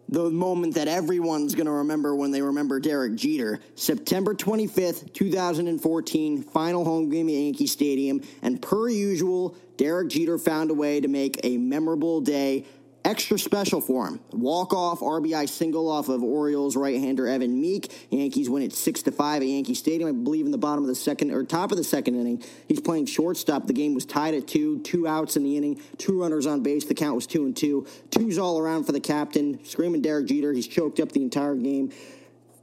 [0.10, 3.60] the moment that everyone's going to remember when they remember Derek Jeter.
[3.76, 8.22] September 25th, 2014, final home game at Yankee Stadium.
[8.42, 12.66] And per usual, Derek Jeter found a way to make a memorable day
[13.08, 14.20] extra special for him.
[14.34, 17.90] Walk off RBI single off of Orioles right hander Evan Meek.
[18.12, 20.10] Yankees win it six to five at Yankee Stadium.
[20.10, 22.44] I believe in the bottom of the second or top of the second inning.
[22.68, 23.66] He's playing shortstop.
[23.66, 26.84] The game was tied at two, two outs in the inning, two runners on base.
[26.84, 27.88] The count was two and two.
[28.12, 29.64] Two's all around for the captain.
[29.64, 30.52] Screaming Derek Jeter.
[30.52, 31.94] He's choked up the entire game.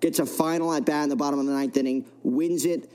[0.00, 2.04] Gets a final at bat in the bottom of the ninth inning.
[2.22, 2.90] Wins it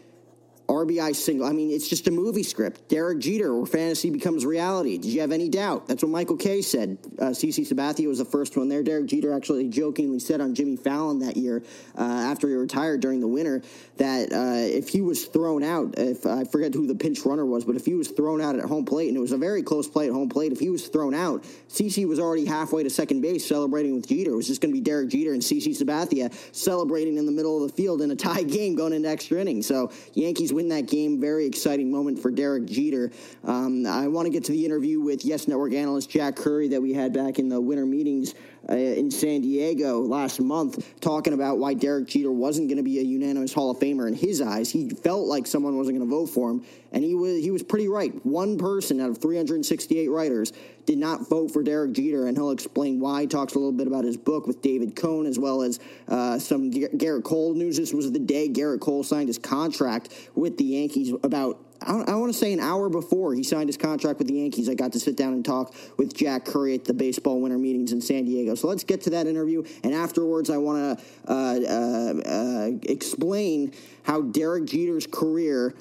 [0.69, 1.47] RBI single.
[1.47, 2.87] I mean, it's just a movie script.
[2.89, 4.99] Derek Jeter, where fantasy becomes reality.
[4.99, 5.87] Did you have any doubt?
[5.87, 6.99] That's what Michael Kay said.
[7.17, 8.83] Uh, CC Sabathia was the first one there.
[8.83, 11.63] Derek Jeter actually jokingly said on Jimmy Fallon that year,
[11.97, 13.63] uh, after he retired during the winter,
[13.99, 17.65] that uh, if he was thrown out, if I forget who the pinch runner was,
[17.65, 19.87] but if he was thrown out at home plate, and it was a very close
[19.87, 23.21] play at home plate, if he was thrown out, CC was already halfway to second
[23.21, 24.31] base celebrating with Jeter.
[24.31, 27.61] It was just going to be Derek Jeter and CC Sabathia celebrating in the middle
[27.61, 29.67] of the field in a tie game going into extra innings.
[29.67, 31.19] So Yankees win that game.
[31.19, 33.11] Very exciting moment for Derek Jeter.
[33.43, 36.81] Um, I want to get to the interview with Yes Network analyst Jack Curry that
[36.81, 38.33] we had back in the winter meetings
[38.67, 42.99] uh, in San Diego last month, talking about why Derek Jeter wasn't going to be
[42.99, 44.69] a unanimous Hall of Famer in his eyes.
[44.69, 47.63] He felt like someone wasn't going to vote for him, and he was he was
[47.63, 48.13] pretty right.
[48.25, 50.53] One person out of 368 writers
[50.85, 53.21] did not vote for Derek Jeter, and he'll explain why.
[53.21, 56.39] He talks a little bit about his book with David Cone, as well as uh,
[56.39, 57.77] some Gerrit Cole news.
[57.77, 62.31] This was the day Gerrit Cole signed his contract with the Yankees about I, want
[62.31, 64.99] to say an hour before he signed his contract with the Yankees, I got to
[64.99, 68.55] sit down and talk with Jack Curry at the baseball winter meetings in San Diego.
[68.55, 69.63] So let's get to that interview.
[69.83, 75.73] And afterwards, I want to uh, uh, uh, explain how Derek Jeter's career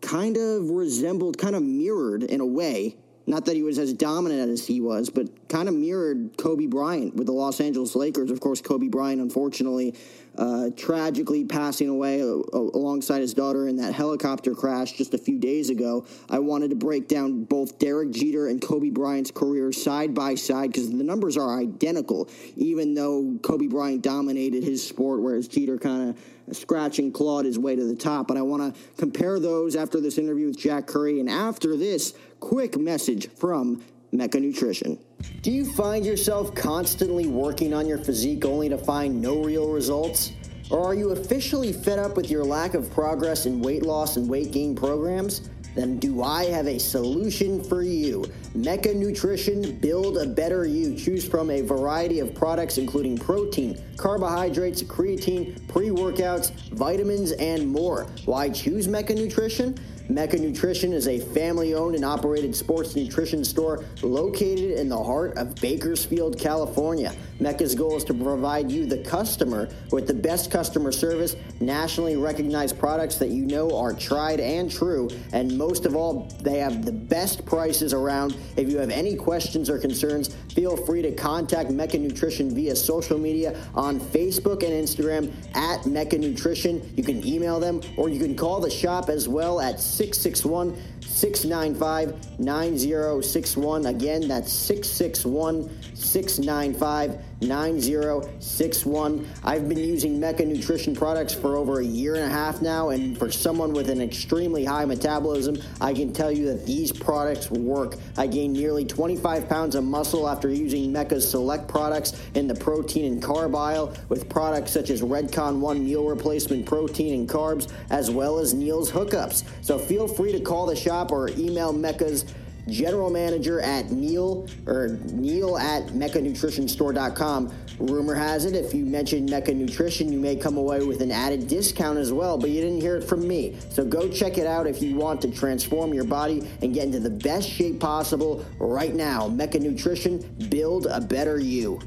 [0.00, 2.96] kind of resembled, kind of mirrored in a way
[3.30, 7.14] not that he was as dominant as he was, but kind of mirrored Kobe Bryant
[7.14, 8.30] with the Los Angeles Lakers.
[8.32, 9.94] Of course, Kobe Bryant, unfortunately,
[10.36, 15.70] uh, tragically passing away alongside his daughter in that helicopter crash just a few days
[15.70, 16.04] ago.
[16.28, 20.72] I wanted to break down both Derek Jeter and Kobe Bryant's careers side by side
[20.72, 26.10] because the numbers are identical, even though Kobe Bryant dominated his sport, whereas Jeter kind
[26.10, 28.26] of scratched and clawed his way to the top.
[28.26, 31.20] But I want to compare those after this interview with Jack Curry.
[31.20, 34.98] And after this, quick message from Mecca Nutrition.
[35.42, 40.32] Do you find yourself constantly working on your physique only to find no real results?
[40.70, 44.28] Or are you officially fed up with your lack of progress in weight loss and
[44.28, 45.50] weight gain programs?
[45.74, 48.24] Then do I have a solution for you?
[48.54, 50.96] Mecca Nutrition Build a Better You.
[50.96, 58.06] Choose from a variety of products including protein, carbohydrates, creatine, pre workouts, vitamins, and more.
[58.24, 59.78] Why choose Mecca Nutrition?
[60.10, 65.38] Mecca Nutrition is a family owned and operated sports nutrition store located in the heart
[65.38, 67.12] of Bakersfield, California.
[67.38, 72.78] Mecca's goal is to provide you, the customer, with the best customer service, nationally recognized
[72.78, 76.92] products that you know are tried and true, and most of all, they have the
[76.92, 78.36] best prices around.
[78.56, 83.16] If you have any questions or concerns, feel free to contact Mecca Nutrition via social
[83.16, 86.92] media on Facebook and Instagram at Mecca Nutrition.
[86.96, 92.40] You can email them or you can call the shop as well at 661 695
[92.40, 93.84] 9061.
[93.84, 95.68] Again, that's 661
[96.00, 99.26] 695 9061.
[99.44, 103.16] I've been using Mecca Nutrition products for over a year and a half now, and
[103.18, 107.96] for someone with an extremely high metabolism, I can tell you that these products work.
[108.18, 113.12] I gained nearly 25 pounds of muscle after using Mecca's select products in the protein
[113.12, 118.10] and carb aisle, with products such as Redcon 1 meal replacement protein and carbs, as
[118.10, 119.44] well as Neil's hookups.
[119.62, 122.26] So feel free to call the shop or email Mecca's
[122.70, 127.52] general manager at Neil or Neil at MeccaNutritionStore.com.
[127.80, 131.48] Rumor has it, if you mention Mecca Nutrition, you may come away with an added
[131.48, 133.56] discount as well, but you didn't hear it from me.
[133.70, 137.00] So go check it out if you want to transform your body and get into
[137.00, 139.28] the best shape possible right now.
[139.28, 140.18] Mecca Nutrition,
[140.50, 141.80] build a better you.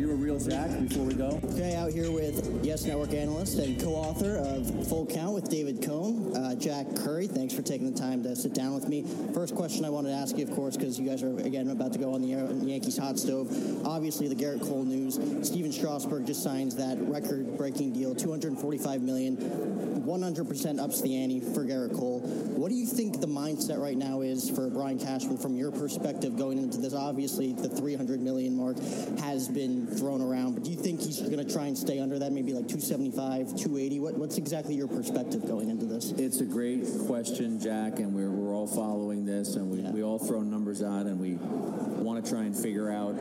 [0.00, 1.38] You're a real Zach before we go.
[1.52, 6.34] Okay, out here with Yes Network analyst and co-author of Full Count with David Cone,
[6.34, 7.26] uh, Jack Curry.
[7.26, 9.04] Thanks for taking the time to sit down with me.
[9.34, 11.92] First question I wanted to ask you, of course, because you guys are again about
[11.92, 12.28] to go on the
[12.66, 13.48] Yankees hot stove.
[13.86, 15.20] Obviously, the Gerrit Cole news.
[15.46, 21.94] Stephen Strasburg just signs that record-breaking deal, $245 million, 100% ups the ante for Gerrit
[21.94, 22.20] Cole.
[22.20, 26.38] What do you think the mindset right now is for Brian Cashman from your perspective
[26.38, 26.94] going into this?
[26.94, 28.78] Obviously, the 300 million mark
[29.20, 32.18] has been thrown around, but do you think he's going to try and stay under
[32.18, 34.00] that, maybe like 275, 280?
[34.00, 36.12] What, what's exactly your perspective going into this?
[36.12, 39.90] It's a great question, Jack, and we're, we're all following this, and we, yeah.
[39.90, 43.14] we all throw numbers out, and we want to try and figure out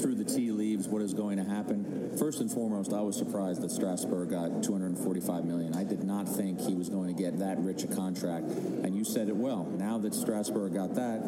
[0.00, 2.16] through the tea leaves what is going to happen.
[2.18, 5.74] First and foremost, I was surprised that Strasburg got 245 million.
[5.74, 9.04] I did not think he was going to get that rich a contract, and you
[9.04, 9.64] said it well.
[9.64, 11.20] Now that Strasburg got that,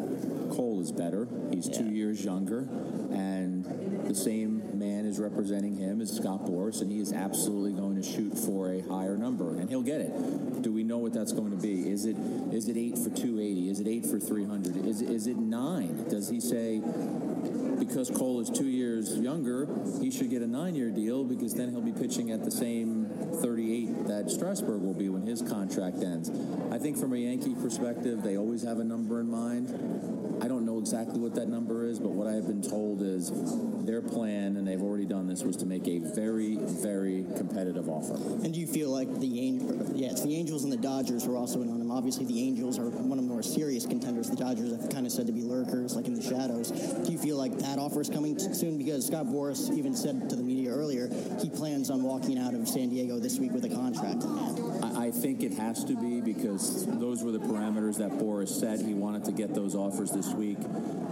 [0.55, 1.27] Cole is better.
[1.51, 1.77] He's yeah.
[1.77, 2.67] two years younger,
[3.11, 3.65] and
[4.07, 4.54] the same
[5.15, 8.81] is representing him is Scott Boras, and he is absolutely going to shoot for a
[8.81, 10.61] higher number, and he'll get it.
[10.61, 11.89] Do we know what that's going to be?
[11.89, 12.17] Is it
[12.51, 13.69] is it eight for 280?
[13.69, 14.85] Is it eight for 300?
[14.85, 16.05] Is is it nine?
[16.09, 16.81] Does he say
[17.79, 19.67] because Cole is two years younger,
[20.01, 23.05] he should get a nine-year deal because then he'll be pitching at the same
[23.41, 26.31] 38 that Strasburg will be when his contract ends.
[26.71, 29.69] I think from a Yankee perspective, they always have a number in mind.
[30.41, 33.31] I don't exactly what that number is, but what I have been told is
[33.85, 38.13] their plan, and they've already done this, was to make a very, very competitive offer.
[38.13, 41.63] And do you feel like the Angels, yes, the Angels and the Dodgers are also
[41.63, 41.89] in on him?
[41.89, 44.29] Obviously, the Angels are one of the more serious contenders.
[44.29, 46.69] The Dodgers have kind of said to be lurkers, like in the shadows.
[46.69, 48.77] Do you feel like that offer is coming soon?
[48.77, 51.09] Because Scott Boras even said to the media earlier
[51.41, 54.64] he plans on walking out of San Diego this week with a contract in hand.
[55.21, 58.79] Think it has to be because those were the parameters that Boras set.
[58.79, 60.57] He wanted to get those offers this week.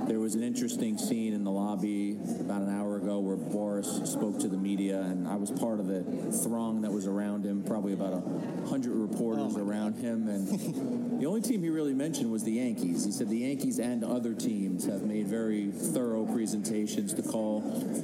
[0.08, 4.40] There was an interesting scene in the lobby about an hour ago where Boras spoke
[4.42, 6.04] to the media, and I was part of the
[6.44, 10.28] throng that was around him, probably about a hundred reporters oh around him.
[10.28, 13.06] And the only team he really mentioned was the Yankees.
[13.06, 17.64] He said the Yankees and other teams have made very thorough presentations to Cole.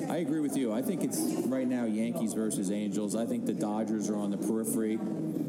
[0.10, 0.72] I agree with you.
[0.72, 3.16] I think it's right now Yankees versus Angels.
[3.16, 4.98] I think the Dodgers are on the periphery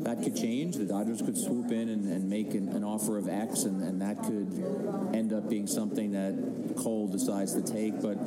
[0.04, 0.76] that could change.
[0.76, 4.00] The Dodgers could swoop in and, and make an, an, offer of X, and, and
[4.00, 8.00] that could end up being something that Cole decides to take.
[8.00, 8.18] But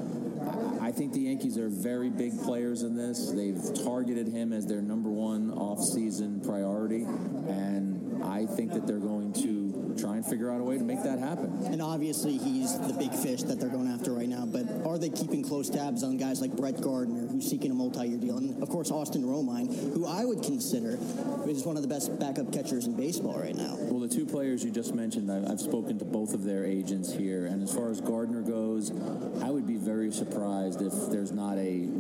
[0.82, 3.32] I think the Yankees are very big players in this.
[3.32, 9.34] They've targeted him as their number one off-season priority, and I think that they're going
[9.34, 9.63] to
[10.04, 11.50] try and figure out a way to make that happen.
[11.72, 14.46] And obviously, he's the big fish that they're going after right now.
[14.46, 18.18] But are they keeping close tabs on guys like Brett Gardner, who's seeking a multi-year
[18.18, 20.98] deal, and of course Austin Romine, who I would consider
[21.48, 23.78] is one of the best backup catchers in baseball right now?
[23.80, 27.46] Well, the two players you just mentioned, I've spoken to both of their agents here,
[27.46, 28.92] and as far as Gardner goes,
[29.42, 31.93] I would be very surprised if there's not a reunion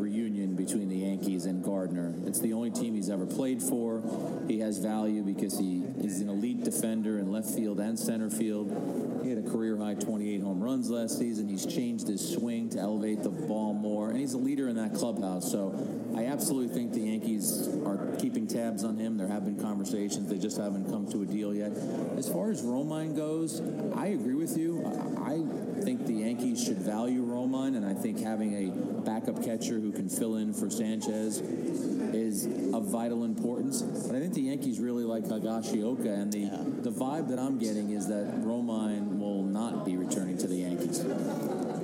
[0.65, 2.13] between the Yankees and Gardner.
[2.26, 4.02] It's the only team he's ever played for.
[4.47, 9.21] He has value because he is an elite defender in left field and center field.
[9.23, 11.49] He had a career high 28 home runs last season.
[11.49, 14.93] He's changed his swing to elevate the ball more, and he's a leader in that
[14.93, 15.52] clubhouse.
[15.52, 15.76] So
[16.15, 19.17] I absolutely think the Yankees are keeping tabs on him.
[19.17, 21.71] There have been conversations; they just haven't come to a deal yet.
[22.17, 23.62] As far as Romine goes,
[23.95, 24.86] I agree with you.
[25.19, 25.43] I
[25.84, 30.10] think the Yankees should value Romine, and I think having a backup catcher who can
[30.10, 33.82] fill in for Sanchez is of vital importance.
[33.82, 36.63] But I think the Yankees really like Higashioka, and the, yeah.
[36.82, 41.04] the vibe that I'm getting is that Romine will not be returning to the Yankees.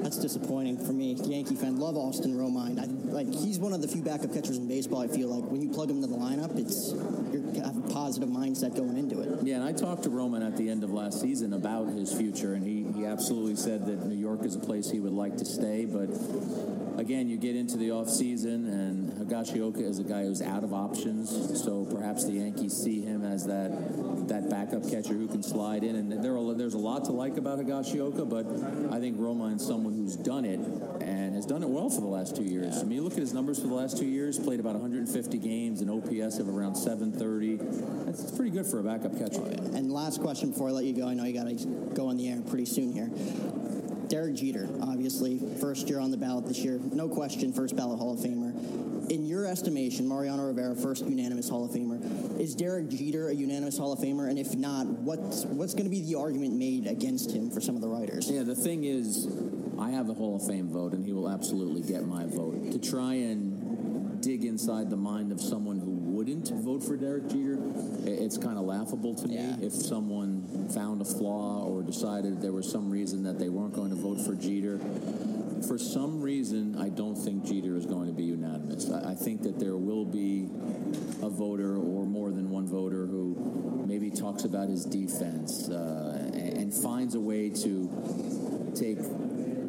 [0.01, 1.77] That's disappointing for me, Yankee fan.
[1.77, 2.79] Love Austin Romine.
[2.79, 5.01] I, like he's one of the few backup catchers in baseball.
[5.01, 6.93] I feel like when you plug him into the lineup, it's
[7.33, 9.43] you have a positive mindset going into it.
[9.43, 12.53] Yeah, and I talked to Roman at the end of last season about his future,
[12.53, 15.45] and he, he absolutely said that New York is a place he would like to
[15.45, 16.09] stay, but
[16.99, 21.63] again, you get into the offseason, and Higashioka is a guy who's out of options.
[21.63, 25.95] So perhaps the Yankees see him as that that backup catcher who can slide in.
[25.95, 28.45] And there are, there's a lot to like about Higashioka, but
[28.93, 30.59] I think Romine's someone who's done it
[31.01, 32.75] and has done it well for the last two years.
[32.75, 32.81] Yeah.
[32.81, 35.37] I mean, you look at his numbers for the last two years, played about 150
[35.37, 37.55] games, an OPS of around 730.
[38.05, 39.41] That's pretty good for a backup catcher.
[39.41, 39.77] Oh, yeah.
[39.77, 41.55] And last question before I let you go, I know you got to
[41.95, 43.09] go on the air pretty soon here.
[44.09, 46.77] Derek Jeter, obviously, first year on the ballot this year.
[46.91, 49.09] No question, first ballot Hall of Famer.
[49.09, 52.37] In your estimation, Mariano Rivera, first unanimous Hall of Famer.
[52.39, 54.29] Is Derek Jeter a unanimous Hall of Famer?
[54.29, 57.75] And if not, what's, what's going to be the argument made against him for some
[57.75, 58.29] of the writers?
[58.29, 59.27] Yeah, the thing is,
[59.79, 62.71] I have a Hall of Fame vote, and he will absolutely get my vote.
[62.71, 67.57] To try and dig inside the mind of someone who wouldn't vote for Derek Jeter,
[68.05, 69.55] it's kind of laughable to me yeah.
[69.61, 73.89] if someone found a flaw or decided there was some reason that they weren't going
[73.89, 74.79] to vote for Jeter.
[75.67, 78.89] For some reason, I don't think Jeter is going to be unanimous.
[78.89, 80.47] I, think that there will be
[81.21, 86.73] a voter or more than one voter who maybe talks about his defense uh, and
[86.73, 88.99] finds a way to take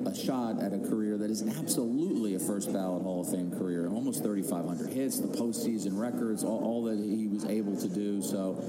[0.06, 3.88] a shot at a career that is absolutely a first ballot Hall of Fame career.
[3.88, 8.22] Almost 3,500 hits, the postseason records, all, all, that he was able to do.
[8.22, 8.62] So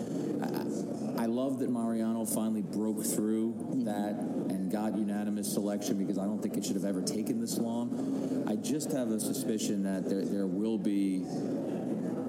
[1.18, 6.26] I, I love that Mariano finally broke through that and got unanimous selection because I
[6.26, 8.46] don't think it should have ever taken this long.
[8.48, 11.26] I just have a suspicion that there, there will be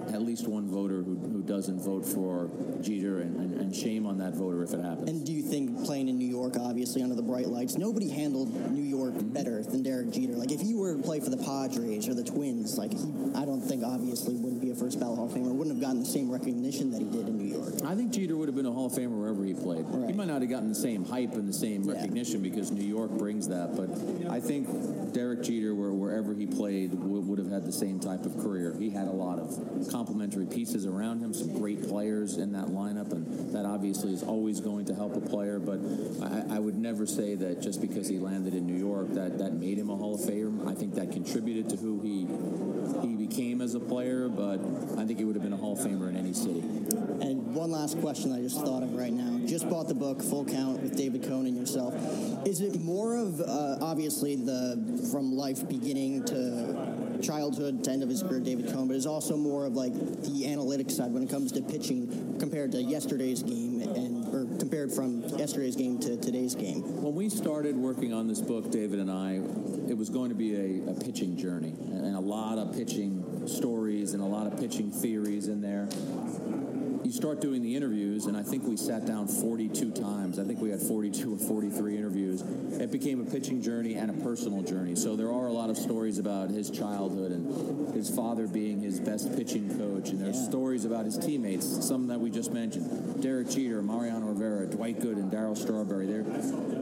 [0.08, 4.18] at least one voter who, who doesn't vote for Jeter, and, and, and, shame on
[4.18, 5.08] that voter if it happens.
[5.08, 8.52] And do you think playing in New York, obviously under the bright lights, nobody handled
[8.70, 9.32] New York mm-hmm.
[9.32, 10.34] better than Derek Jeter?
[10.34, 13.44] Like if he were to play for the Padres or the Twins, like he, I
[13.44, 16.06] don't think obviously wouldn't be a first ballot Hall of Famer, wouldn't have gotten the
[16.06, 17.74] same recognition that he did in New York.
[17.84, 19.84] I think Jeter would have been a Hall of Famer wherever he played.
[19.88, 20.10] Right.
[20.10, 21.94] He might not have gotten the same hype and the same yeah.
[21.94, 23.88] recognition because New York brings that, but
[24.30, 24.68] I think
[25.12, 25.74] Derek Jeter,
[26.12, 28.76] wherever he played, would, would have had the same type of career.
[28.78, 33.12] He had a lot of complementary pieces around him, some great players in that lineup,
[33.12, 35.58] and that obviously is always going to help a player.
[35.58, 35.80] But
[36.22, 39.54] I, I would never say that just because he landed in New York that that
[39.54, 40.70] made him a Hall of Famer.
[40.70, 42.28] I think that contributed to who he
[43.08, 44.60] he became as a player, but
[44.98, 46.60] I think he would have been a Hall of Famer in any city.
[46.60, 49.46] And one last question I just thought of right now.
[49.46, 51.94] Just bought the book Full Count with David Cone and yourself.
[52.46, 58.08] Is it more of uh, obviously the from life beginning to childhood to end of
[58.08, 61.30] his career, David Cone, but is also more of like the analytics side when it
[61.30, 66.54] comes to pitching compared to yesterday's game and or compared from yesterday's game to today's
[66.54, 67.02] game?
[67.02, 69.34] When we started working on this book, David and I,
[69.90, 74.14] it was going to be a, a pitching journey and a lot of pitching stories
[74.14, 75.88] and a lot of pitching theories in there
[77.12, 80.38] start doing the interviews, and I think we sat down 42 times.
[80.38, 82.42] I think we had 42 or 43 interviews.
[82.42, 84.94] It became a pitching journey and a personal journey.
[84.94, 89.00] So there are a lot of stories about his childhood and his father being his
[89.00, 90.48] best pitching coach, and there's yeah.
[90.48, 95.22] stories about his teammates, some that we just mentioned: Derek Jeter, Mariano Rivera, Dwight Gooden,
[95.22, 96.06] and Darryl Strawberry.
[96.06, 96.22] There,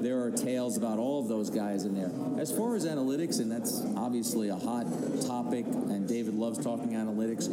[0.01, 2.11] there are tales about all of those guys in there.
[2.41, 4.87] As far as analytics, and that's obviously a hot
[5.27, 7.49] topic, and David loves talking analytics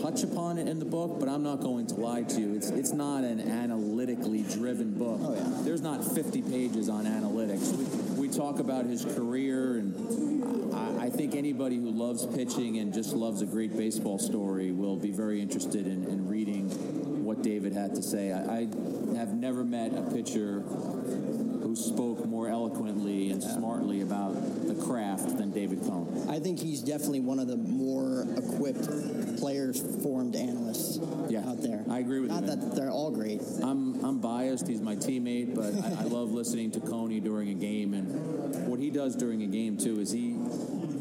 [0.00, 2.54] touch upon it in the book, but I'm not going to lie to you.
[2.54, 5.20] It's it's not an analytically driven book.
[5.22, 5.62] Oh, yeah.
[5.62, 7.72] There's not 50 pages on analytics.
[7.76, 12.92] We, we talk about his career, and I, I, think anybody who loves pitching and
[12.92, 16.68] just loves a great baseball story will be very interested in, in reading
[17.24, 18.32] what David had to say.
[18.32, 22.09] I, I have never met a pitcher who spoke
[22.40, 24.32] more eloquently and smartly about
[24.66, 26.26] the craft than David Cone.
[26.30, 31.84] I think he's definitely one of the more equipped players formed analysts yeah, out there.
[31.90, 32.46] I agree with Not you.
[32.46, 33.42] Not that they're all great.
[33.62, 34.66] I'm I'm biased.
[34.66, 38.80] He's my teammate, but I, I love listening to Coney during a game, and what
[38.80, 40.34] he does during a game too is he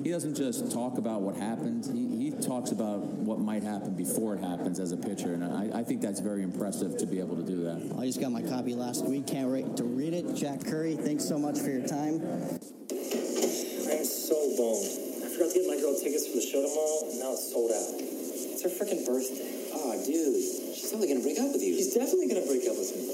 [0.03, 1.85] he doesn't just talk about what happened.
[1.85, 2.08] He
[2.49, 6.01] talks about what might happen before it happens as a pitcher, and I, I think
[6.01, 7.77] that's very impressive to be able to do that.
[8.01, 9.27] I just got my copy last week.
[9.27, 10.33] Can't wait to read it.
[10.33, 12.17] Jack Curry, thanks so much for your time.
[12.25, 14.89] I'm so bummed.
[15.21, 17.69] I forgot to get my girl tickets for the show tomorrow, and now it's sold
[17.69, 18.01] out.
[18.01, 19.69] It's her freaking birthday.
[19.77, 20.41] Oh, dude,
[20.73, 21.77] she's totally gonna break up with you.
[21.77, 23.13] She's definitely gonna break up with me.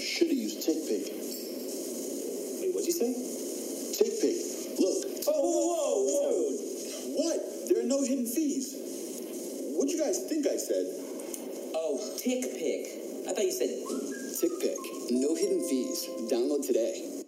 [0.00, 1.12] Should've used Tick Pick.
[2.64, 3.12] Wait, what'd you say?
[3.12, 4.40] Tick Pick.
[4.80, 5.28] Look.
[5.28, 6.64] Oh, whoa, whoa, whoa.
[7.20, 7.54] What?
[7.68, 8.76] There are no hidden fees.
[9.76, 10.86] What you guys think I said?
[11.74, 13.28] Oh, Tick Pick.
[13.28, 13.68] I thought you said
[14.40, 14.78] Tick Pick.
[15.10, 16.08] No hidden fees.
[16.30, 17.24] Download today.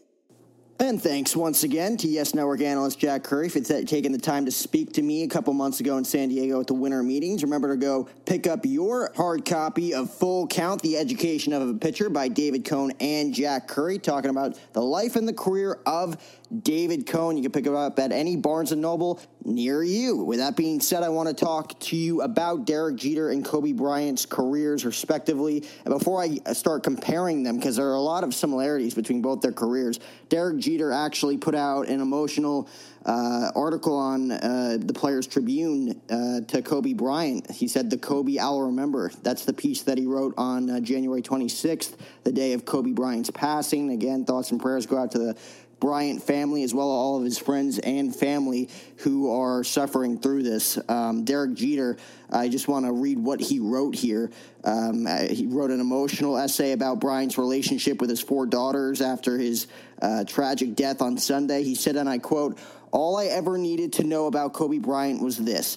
[0.79, 4.51] And thanks once again to YES Network analyst Jack Curry for taking the time to
[4.51, 7.43] speak to me a couple months ago in San Diego at the winter meetings.
[7.43, 11.75] Remember to go pick up your hard copy of Full Count, The Education of a
[11.75, 16.19] Pitcher by David Cone and Jack Curry, talking about the life and the career of
[16.63, 17.37] David Cone.
[17.37, 20.25] You can pick it up at any Barnes & Noble near you.
[20.25, 23.73] With that being said, I want to talk to you about Derek Jeter and Kobe
[23.73, 25.65] Bryant's careers, respectively.
[25.85, 29.41] And before I start comparing them, because there are a lot of similarities between both
[29.41, 32.69] their careers, Derek Jeter actually put out an emotional
[33.07, 37.49] uh, article on uh, the Players Tribune uh, to Kobe Bryant.
[37.51, 39.13] He said, The Kobe I'll remember.
[39.23, 41.95] That's the piece that he wrote on uh, January 26th,
[42.25, 43.91] the day of Kobe Bryant's passing.
[43.91, 45.37] Again, thoughts and prayers go out to the
[45.79, 50.43] Bryant family, as well as all of his friends and family who are suffering through
[50.43, 50.79] this.
[50.89, 51.99] Um, Derek Jeter,
[52.31, 54.31] I just want to read what he wrote here.
[54.65, 59.37] Um, uh, he wrote an emotional essay about Bryant's relationship with his four daughters after
[59.37, 59.67] his
[60.01, 61.63] uh, tragic death on Sunday.
[61.63, 62.59] He said, and I quote,
[62.91, 65.77] All I ever needed to know about Kobe Bryant was this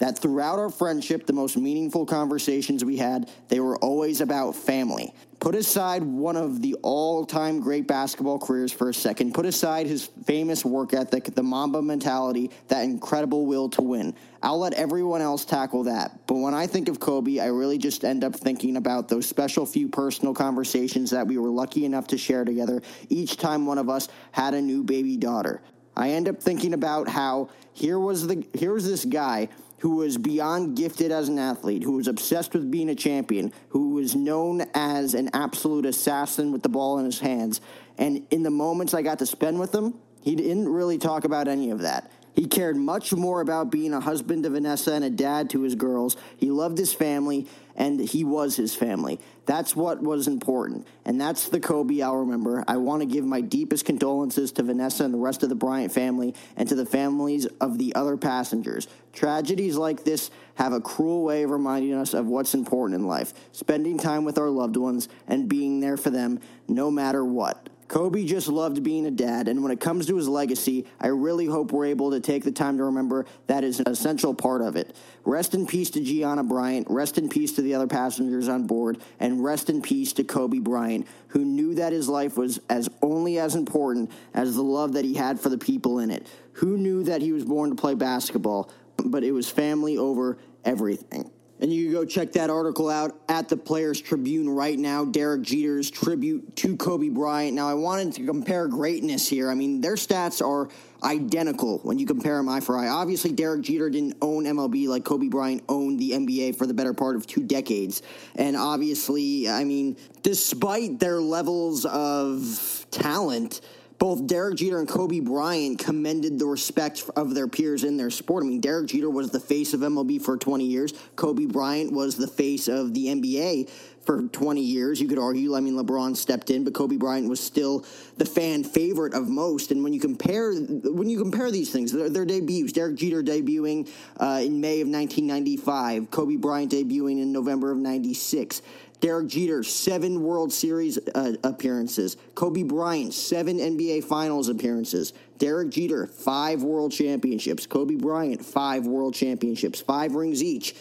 [0.00, 5.14] that throughout our friendship, the most meaningful conversations we had, they were always about family.
[5.40, 9.32] Put aside one of the all time great basketball careers for a second.
[9.32, 14.14] Put aside his famous work ethic, the Mamba mentality, that incredible will to win.
[14.42, 16.26] I'll let everyone else tackle that.
[16.26, 19.64] But when I think of Kobe, I really just end up thinking about those special
[19.64, 23.88] few personal conversations that we were lucky enough to share together each time one of
[23.88, 25.62] us had a new baby daughter.
[25.96, 29.48] I end up thinking about how here was the here was this guy
[29.80, 33.94] who was beyond gifted as an athlete, who was obsessed with being a champion, who
[33.94, 37.60] was known as an absolute assassin with the ball in his hands.
[37.98, 41.48] And in the moments I got to spend with him, he didn't really talk about
[41.48, 42.12] any of that.
[42.34, 45.74] He cared much more about being a husband to Vanessa and a dad to his
[45.74, 46.16] girls.
[46.36, 49.18] He loved his family, and he was his family.
[49.46, 50.86] That's what was important.
[51.04, 52.62] And that's the Kobe I'll remember.
[52.68, 55.92] I want to give my deepest condolences to Vanessa and the rest of the Bryant
[55.92, 58.86] family and to the families of the other passengers.
[59.12, 63.32] Tragedies like this have a cruel way of reminding us of what's important in life
[63.52, 67.69] spending time with our loved ones and being there for them no matter what.
[67.90, 71.46] Kobe just loved being a dad, and when it comes to his legacy, I really
[71.46, 74.76] hope we're able to take the time to remember that is an essential part of
[74.76, 74.94] it.
[75.24, 78.98] Rest in peace to Gianna Bryant, rest in peace to the other passengers on board,
[79.18, 83.40] and rest in peace to Kobe Bryant, who knew that his life was as only
[83.40, 86.28] as important as the love that he had for the people in it.
[86.52, 88.70] Who knew that he was born to play basketball,
[89.04, 91.28] but it was family over everything.
[91.60, 95.04] And you can go check that article out at the Players Tribune right now.
[95.04, 97.54] Derek Jeter's tribute to Kobe Bryant.
[97.54, 99.50] Now, I wanted to compare greatness here.
[99.50, 100.70] I mean, their stats are
[101.02, 102.88] identical when you compare them eye for eye.
[102.88, 106.94] Obviously, Derek Jeter didn't own MLB like Kobe Bryant owned the NBA for the better
[106.94, 108.00] part of two decades.
[108.36, 113.60] And obviously, I mean, despite their levels of talent,
[114.00, 118.42] both Derek Jeter and Kobe Bryant commended the respect of their peers in their sport.
[118.42, 120.94] I mean, Derek Jeter was the face of MLB for 20 years.
[121.16, 123.68] Kobe Bryant was the face of the NBA
[124.00, 125.02] for 20 years.
[125.02, 127.84] You could argue, I mean, LeBron stepped in, but Kobe Bryant was still
[128.16, 129.70] the fan favorite of most.
[129.70, 133.86] And when you compare when you compare these things, their, their debuts, Derek Jeter debuting
[134.16, 138.62] uh, in May of 1995, Kobe Bryant debuting in November of 96.
[139.00, 142.16] Derek Jeter, seven World Series uh, appearances.
[142.34, 145.12] Kobe Bryant, seven NBA Finals appearances.
[145.38, 147.66] Derek Jeter, five World Championships.
[147.66, 150.74] Kobe Bryant, five World Championships, five rings each.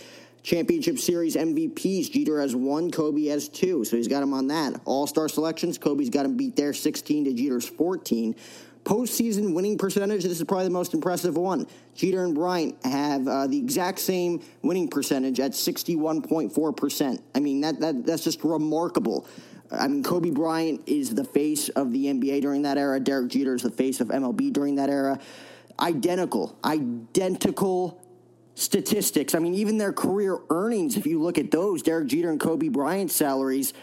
[0.43, 2.11] Championship Series MVPs.
[2.11, 4.79] Jeter has one, Kobe has two, so he's got him on that.
[4.85, 8.35] All Star selections, Kobe's got him beat there 16 to Jeter's 14.
[8.83, 11.67] Postseason winning percentage, this is probably the most impressive one.
[11.95, 17.21] Jeter and Bryant have uh, the exact same winning percentage at 61.4%.
[17.35, 19.27] I mean, that, that that's just remarkable.
[19.71, 22.99] I mean, Kobe Bryant is the face of the NBA during that era.
[22.99, 25.19] Derek Jeter is the face of MLB during that era.
[25.79, 28.01] Identical, identical
[28.55, 29.35] statistics.
[29.35, 32.67] I mean, even their career earnings, if you look at those, Derek Jeter and Kobe
[32.69, 33.73] Bryant salaries,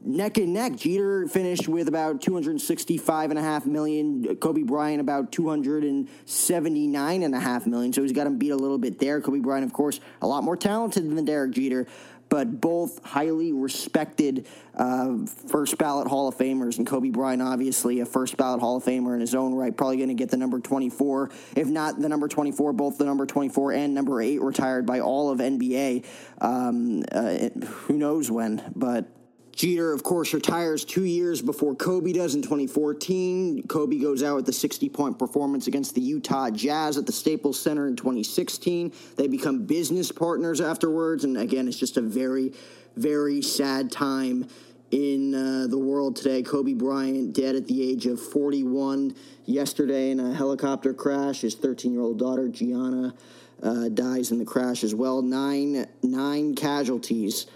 [0.00, 0.76] neck and neck.
[0.76, 4.36] Jeter finished with about 265 and a half million.
[4.36, 7.92] Kobe Bryant about 279 and a half million.
[7.92, 9.20] So he's got him beat a little bit there.
[9.20, 11.86] Kobe Bryant, of course, a lot more talented than Derek Jeter,
[12.28, 16.78] but both highly respected uh, first ballot Hall of Famers.
[16.78, 19.98] And Kobe Bryant, obviously, a first ballot Hall of Famer in his own right, probably
[19.98, 23.72] going to get the number 24, if not the number 24, both the number 24
[23.72, 26.06] and number 8 retired by all of NBA.
[26.40, 29.06] Um, uh, who knows when, but
[29.54, 33.64] Jeter, of course, retires two years before Kobe does in 2014.
[33.68, 37.60] Kobe goes out with the 60 point performance against the Utah Jazz at the Staples
[37.60, 38.92] Center in 2016.
[39.16, 41.24] They become business partners afterwards.
[41.24, 42.54] And again, it's just a very,
[42.96, 44.48] very sad time
[44.90, 46.42] in uh, the world today.
[46.42, 51.42] Kobe Bryant dead at the age of 41 yesterday in a helicopter crash.
[51.42, 53.14] His 13 year old daughter, Gianna,
[53.62, 55.20] uh, dies in the crash as well.
[55.20, 57.46] Nine, nine casualties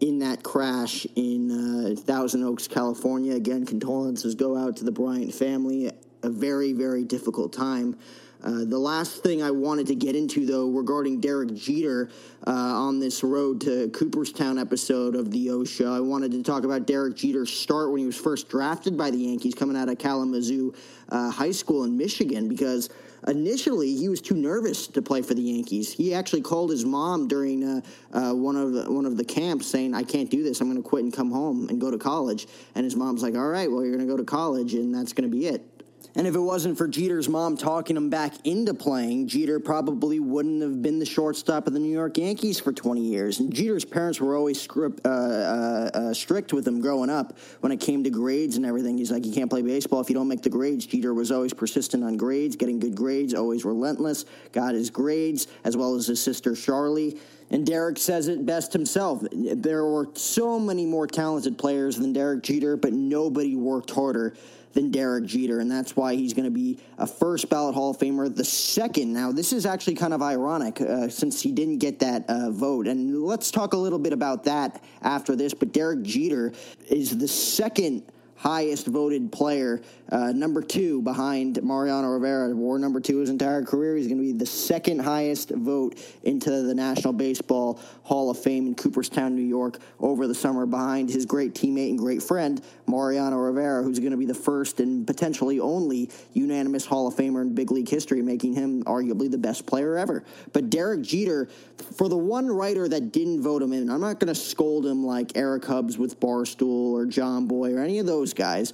[0.00, 3.34] in that crash in uh, Thousand Oaks, California.
[3.34, 5.90] Again, condolences go out to the Bryant family.
[6.22, 7.96] A very, very difficult time.
[8.42, 12.08] Uh, the last thing I wanted to get into, though, regarding Derek Jeter
[12.46, 16.64] uh, on this road to Cooperstown episode of the O Show, I wanted to talk
[16.64, 19.98] about Derek Jeter's start when he was first drafted by the Yankees coming out of
[19.98, 20.72] Kalamazoo
[21.08, 22.90] uh, High School in Michigan because–
[23.26, 25.92] initially he was too nervous to play for the Yankees.
[25.92, 27.80] He actually called his mom during uh,
[28.12, 30.60] uh, one of the, one of the camps saying, "I can't do this.
[30.60, 33.34] I'm going to quit and come home and go to college." And his mom's like,
[33.34, 35.77] "All right, well you're going to go to college, and that's going to be it."
[36.14, 40.62] And if it wasn't for Jeter's mom talking him back into playing, Jeter probably wouldn't
[40.62, 43.40] have been the shortstop of the New York Yankees for 20 years.
[43.40, 47.72] And Jeter's parents were always script, uh, uh, uh, strict with him growing up when
[47.72, 48.98] it came to grades and everything.
[48.98, 50.86] He's like, you can't play baseball if you don't make the grades.
[50.86, 55.76] Jeter was always persistent on grades, getting good grades, always relentless, got his grades, as
[55.76, 57.18] well as his sister Charlie.
[57.50, 59.22] And Derek says it best himself.
[59.32, 64.34] There were so many more talented players than Derek Jeter, but nobody worked harder
[64.78, 67.98] than Derek Jeter, and that's why he's going to be a first ballot Hall of
[67.98, 68.32] Famer.
[68.32, 72.24] The second, now, this is actually kind of ironic uh, since he didn't get that
[72.28, 72.86] uh, vote.
[72.86, 75.52] And let's talk a little bit about that after this.
[75.52, 76.52] But Derek Jeter
[76.88, 78.04] is the second
[78.38, 82.54] highest voted player, uh, number two behind Mariano Rivera.
[82.54, 83.96] Wore number two his entire career.
[83.96, 88.68] He's going to be the second highest vote into the National Baseball Hall of Fame
[88.68, 93.36] in Cooperstown, New York, over the summer behind his great teammate and great friend Mariano
[93.36, 97.54] Rivera, who's going to be the first and potentially only unanimous Hall of Famer in
[97.54, 100.24] big league history, making him arguably the best player ever.
[100.52, 101.48] But Derek Jeter,
[101.96, 105.04] for the one writer that didn't vote him in, I'm not going to scold him
[105.04, 108.72] like Eric Hubbs with Barstool or John Boy or any of those those guys.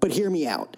[0.00, 0.76] But hear me out.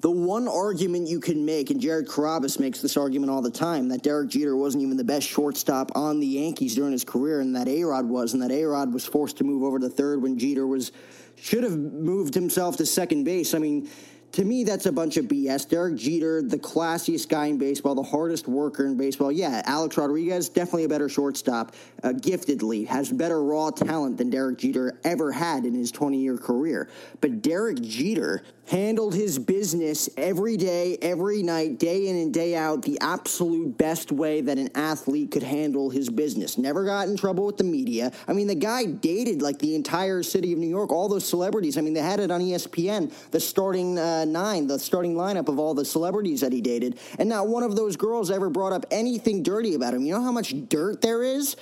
[0.00, 3.88] The one argument you can make, and Jared Carrabis makes this argument all the time,
[3.88, 7.56] that Derek Jeter wasn't even the best shortstop on the Yankees during his career, and
[7.56, 10.22] that A Rod was, and that A Rod was forced to move over to third
[10.22, 10.92] when Jeter was
[11.36, 13.54] should have moved himself to second base.
[13.54, 13.88] I mean,
[14.34, 15.68] to me, that's a bunch of BS.
[15.68, 19.30] Derek Jeter, the classiest guy in baseball, the hardest worker in baseball.
[19.30, 24.58] Yeah, Alex Rodriguez, definitely a better shortstop, uh, giftedly, has better raw talent than Derek
[24.58, 26.88] Jeter ever had in his 20 year career.
[27.20, 32.82] But Derek Jeter handled his business every day, every night, day in and day out,
[32.82, 36.56] the absolute best way that an athlete could handle his business.
[36.56, 38.12] Never got in trouble with the media.
[38.26, 41.76] I mean, the guy dated like the entire city of New York, all those celebrities.
[41.76, 45.58] I mean, they had it on ESPN, the starting uh, nine, the starting lineup of
[45.58, 46.98] all the celebrities that he dated.
[47.18, 50.02] And not one of those girls ever brought up anything dirty about him.
[50.02, 51.56] You know how much dirt there is?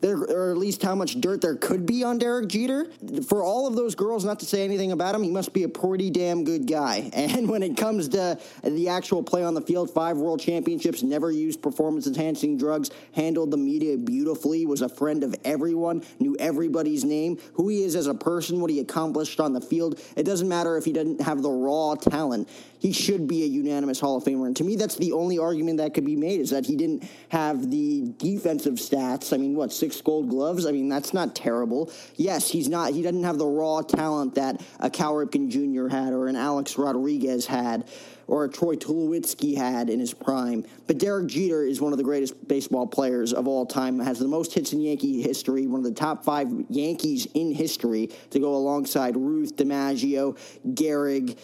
[0.00, 2.86] There, or at least how much dirt there could be on Derek Jeter.
[3.28, 5.68] For all of those girls not to say anything about him, he must be a
[5.68, 7.10] pretty damn good guy.
[7.30, 11.30] And when it comes to the actual play on the field, five world championships, never
[11.30, 17.04] used performance enhancing drugs, handled the media beautifully, was a friend of everyone, knew everybody's
[17.04, 20.00] name, who he is as a person, what he accomplished on the field.
[20.16, 22.48] It doesn't matter if he didn't have the raw talent
[22.80, 24.46] he should be a unanimous Hall of Famer.
[24.46, 27.04] And to me, that's the only argument that could be made is that he didn't
[27.28, 29.32] have the defensive stats.
[29.32, 30.66] I mean, what, six gold gloves?
[30.66, 31.92] I mean, that's not terrible.
[32.16, 35.94] Yes, he's not, he doesn't have the raw talent that a Cal Ripken Jr.
[35.94, 37.86] had or an Alex Rodriguez had
[38.26, 40.64] or a Troy Tulowitzki had in his prime.
[40.86, 44.28] But Derek Jeter is one of the greatest baseball players of all time, has the
[44.28, 48.54] most hits in Yankee history, one of the top five Yankees in history to go
[48.54, 50.38] alongside Ruth, DiMaggio,
[50.74, 51.36] Gehrig,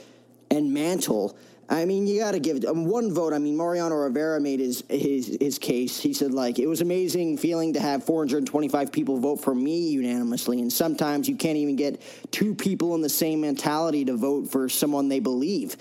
[0.51, 1.37] and Mantle.
[1.69, 3.33] I mean, you got to give um, one vote.
[3.33, 6.01] I mean, Mariano Rivera made his, his his case.
[6.01, 10.61] He said like it was amazing feeling to have 425 people vote for me unanimously,
[10.61, 14.69] and sometimes you can't even get two people in the same mentality to vote for
[14.69, 15.77] someone they believe.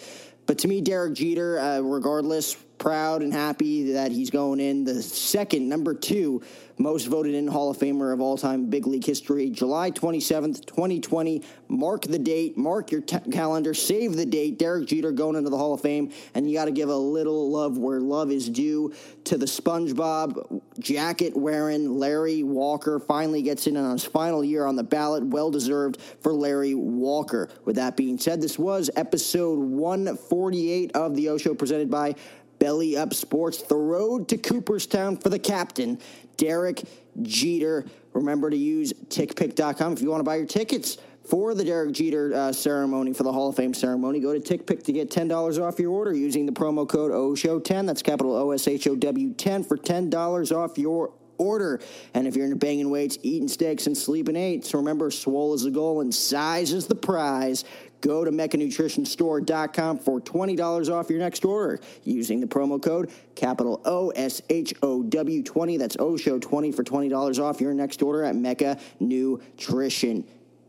[0.47, 5.01] But to me, Derek Jeter, uh, regardless, proud and happy that he's going in the
[5.01, 6.41] second, number two,
[6.77, 9.49] most voted in Hall of Famer of all time big league history.
[9.49, 11.43] July 27th, 2020.
[11.67, 14.59] Mark the date, mark your t- calendar, save the date.
[14.59, 16.11] Derek Jeter going into the Hall of Fame.
[16.33, 18.93] And you got to give a little love where love is due
[19.25, 22.99] to the SpongeBob jacket wearing Larry Walker.
[22.99, 25.23] Finally gets in on his final year on the ballot.
[25.23, 27.49] Well deserved for Larry Walker.
[27.63, 32.15] With that being said, this was episode 148 of the O Show presented by
[32.59, 35.99] Belly Up Sports, the road to Cooperstown for the captain,
[36.37, 36.83] Derek
[37.21, 37.85] Jeter.
[38.13, 42.33] Remember to use tickpick.com if you want to buy your tickets for the Derek Jeter
[42.33, 44.19] uh, ceremony, for the Hall of Fame ceremony.
[44.19, 47.87] Go to TickPick to get $10 off your order using the promo code OSHOW10.
[47.87, 51.79] That's capital O S H O W 10 for $10 off your order.
[52.13, 55.63] And if you're into banging weights, eating steaks, and sleeping eight, so remember, swole is
[55.63, 57.65] the goal and size is the prize.
[58.05, 64.11] Go to mechanutritionstore.com for $20 off your next order using the promo code capital O
[64.11, 65.77] S H O W 20.
[65.77, 70.23] That's OSHOW 20 for $20 off your next order at Mecca Nutrition.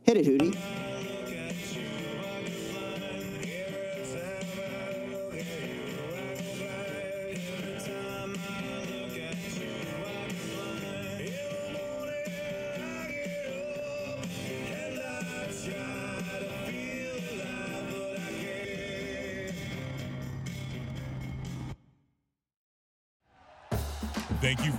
[0.05, 0.86] Hit it, Hootie.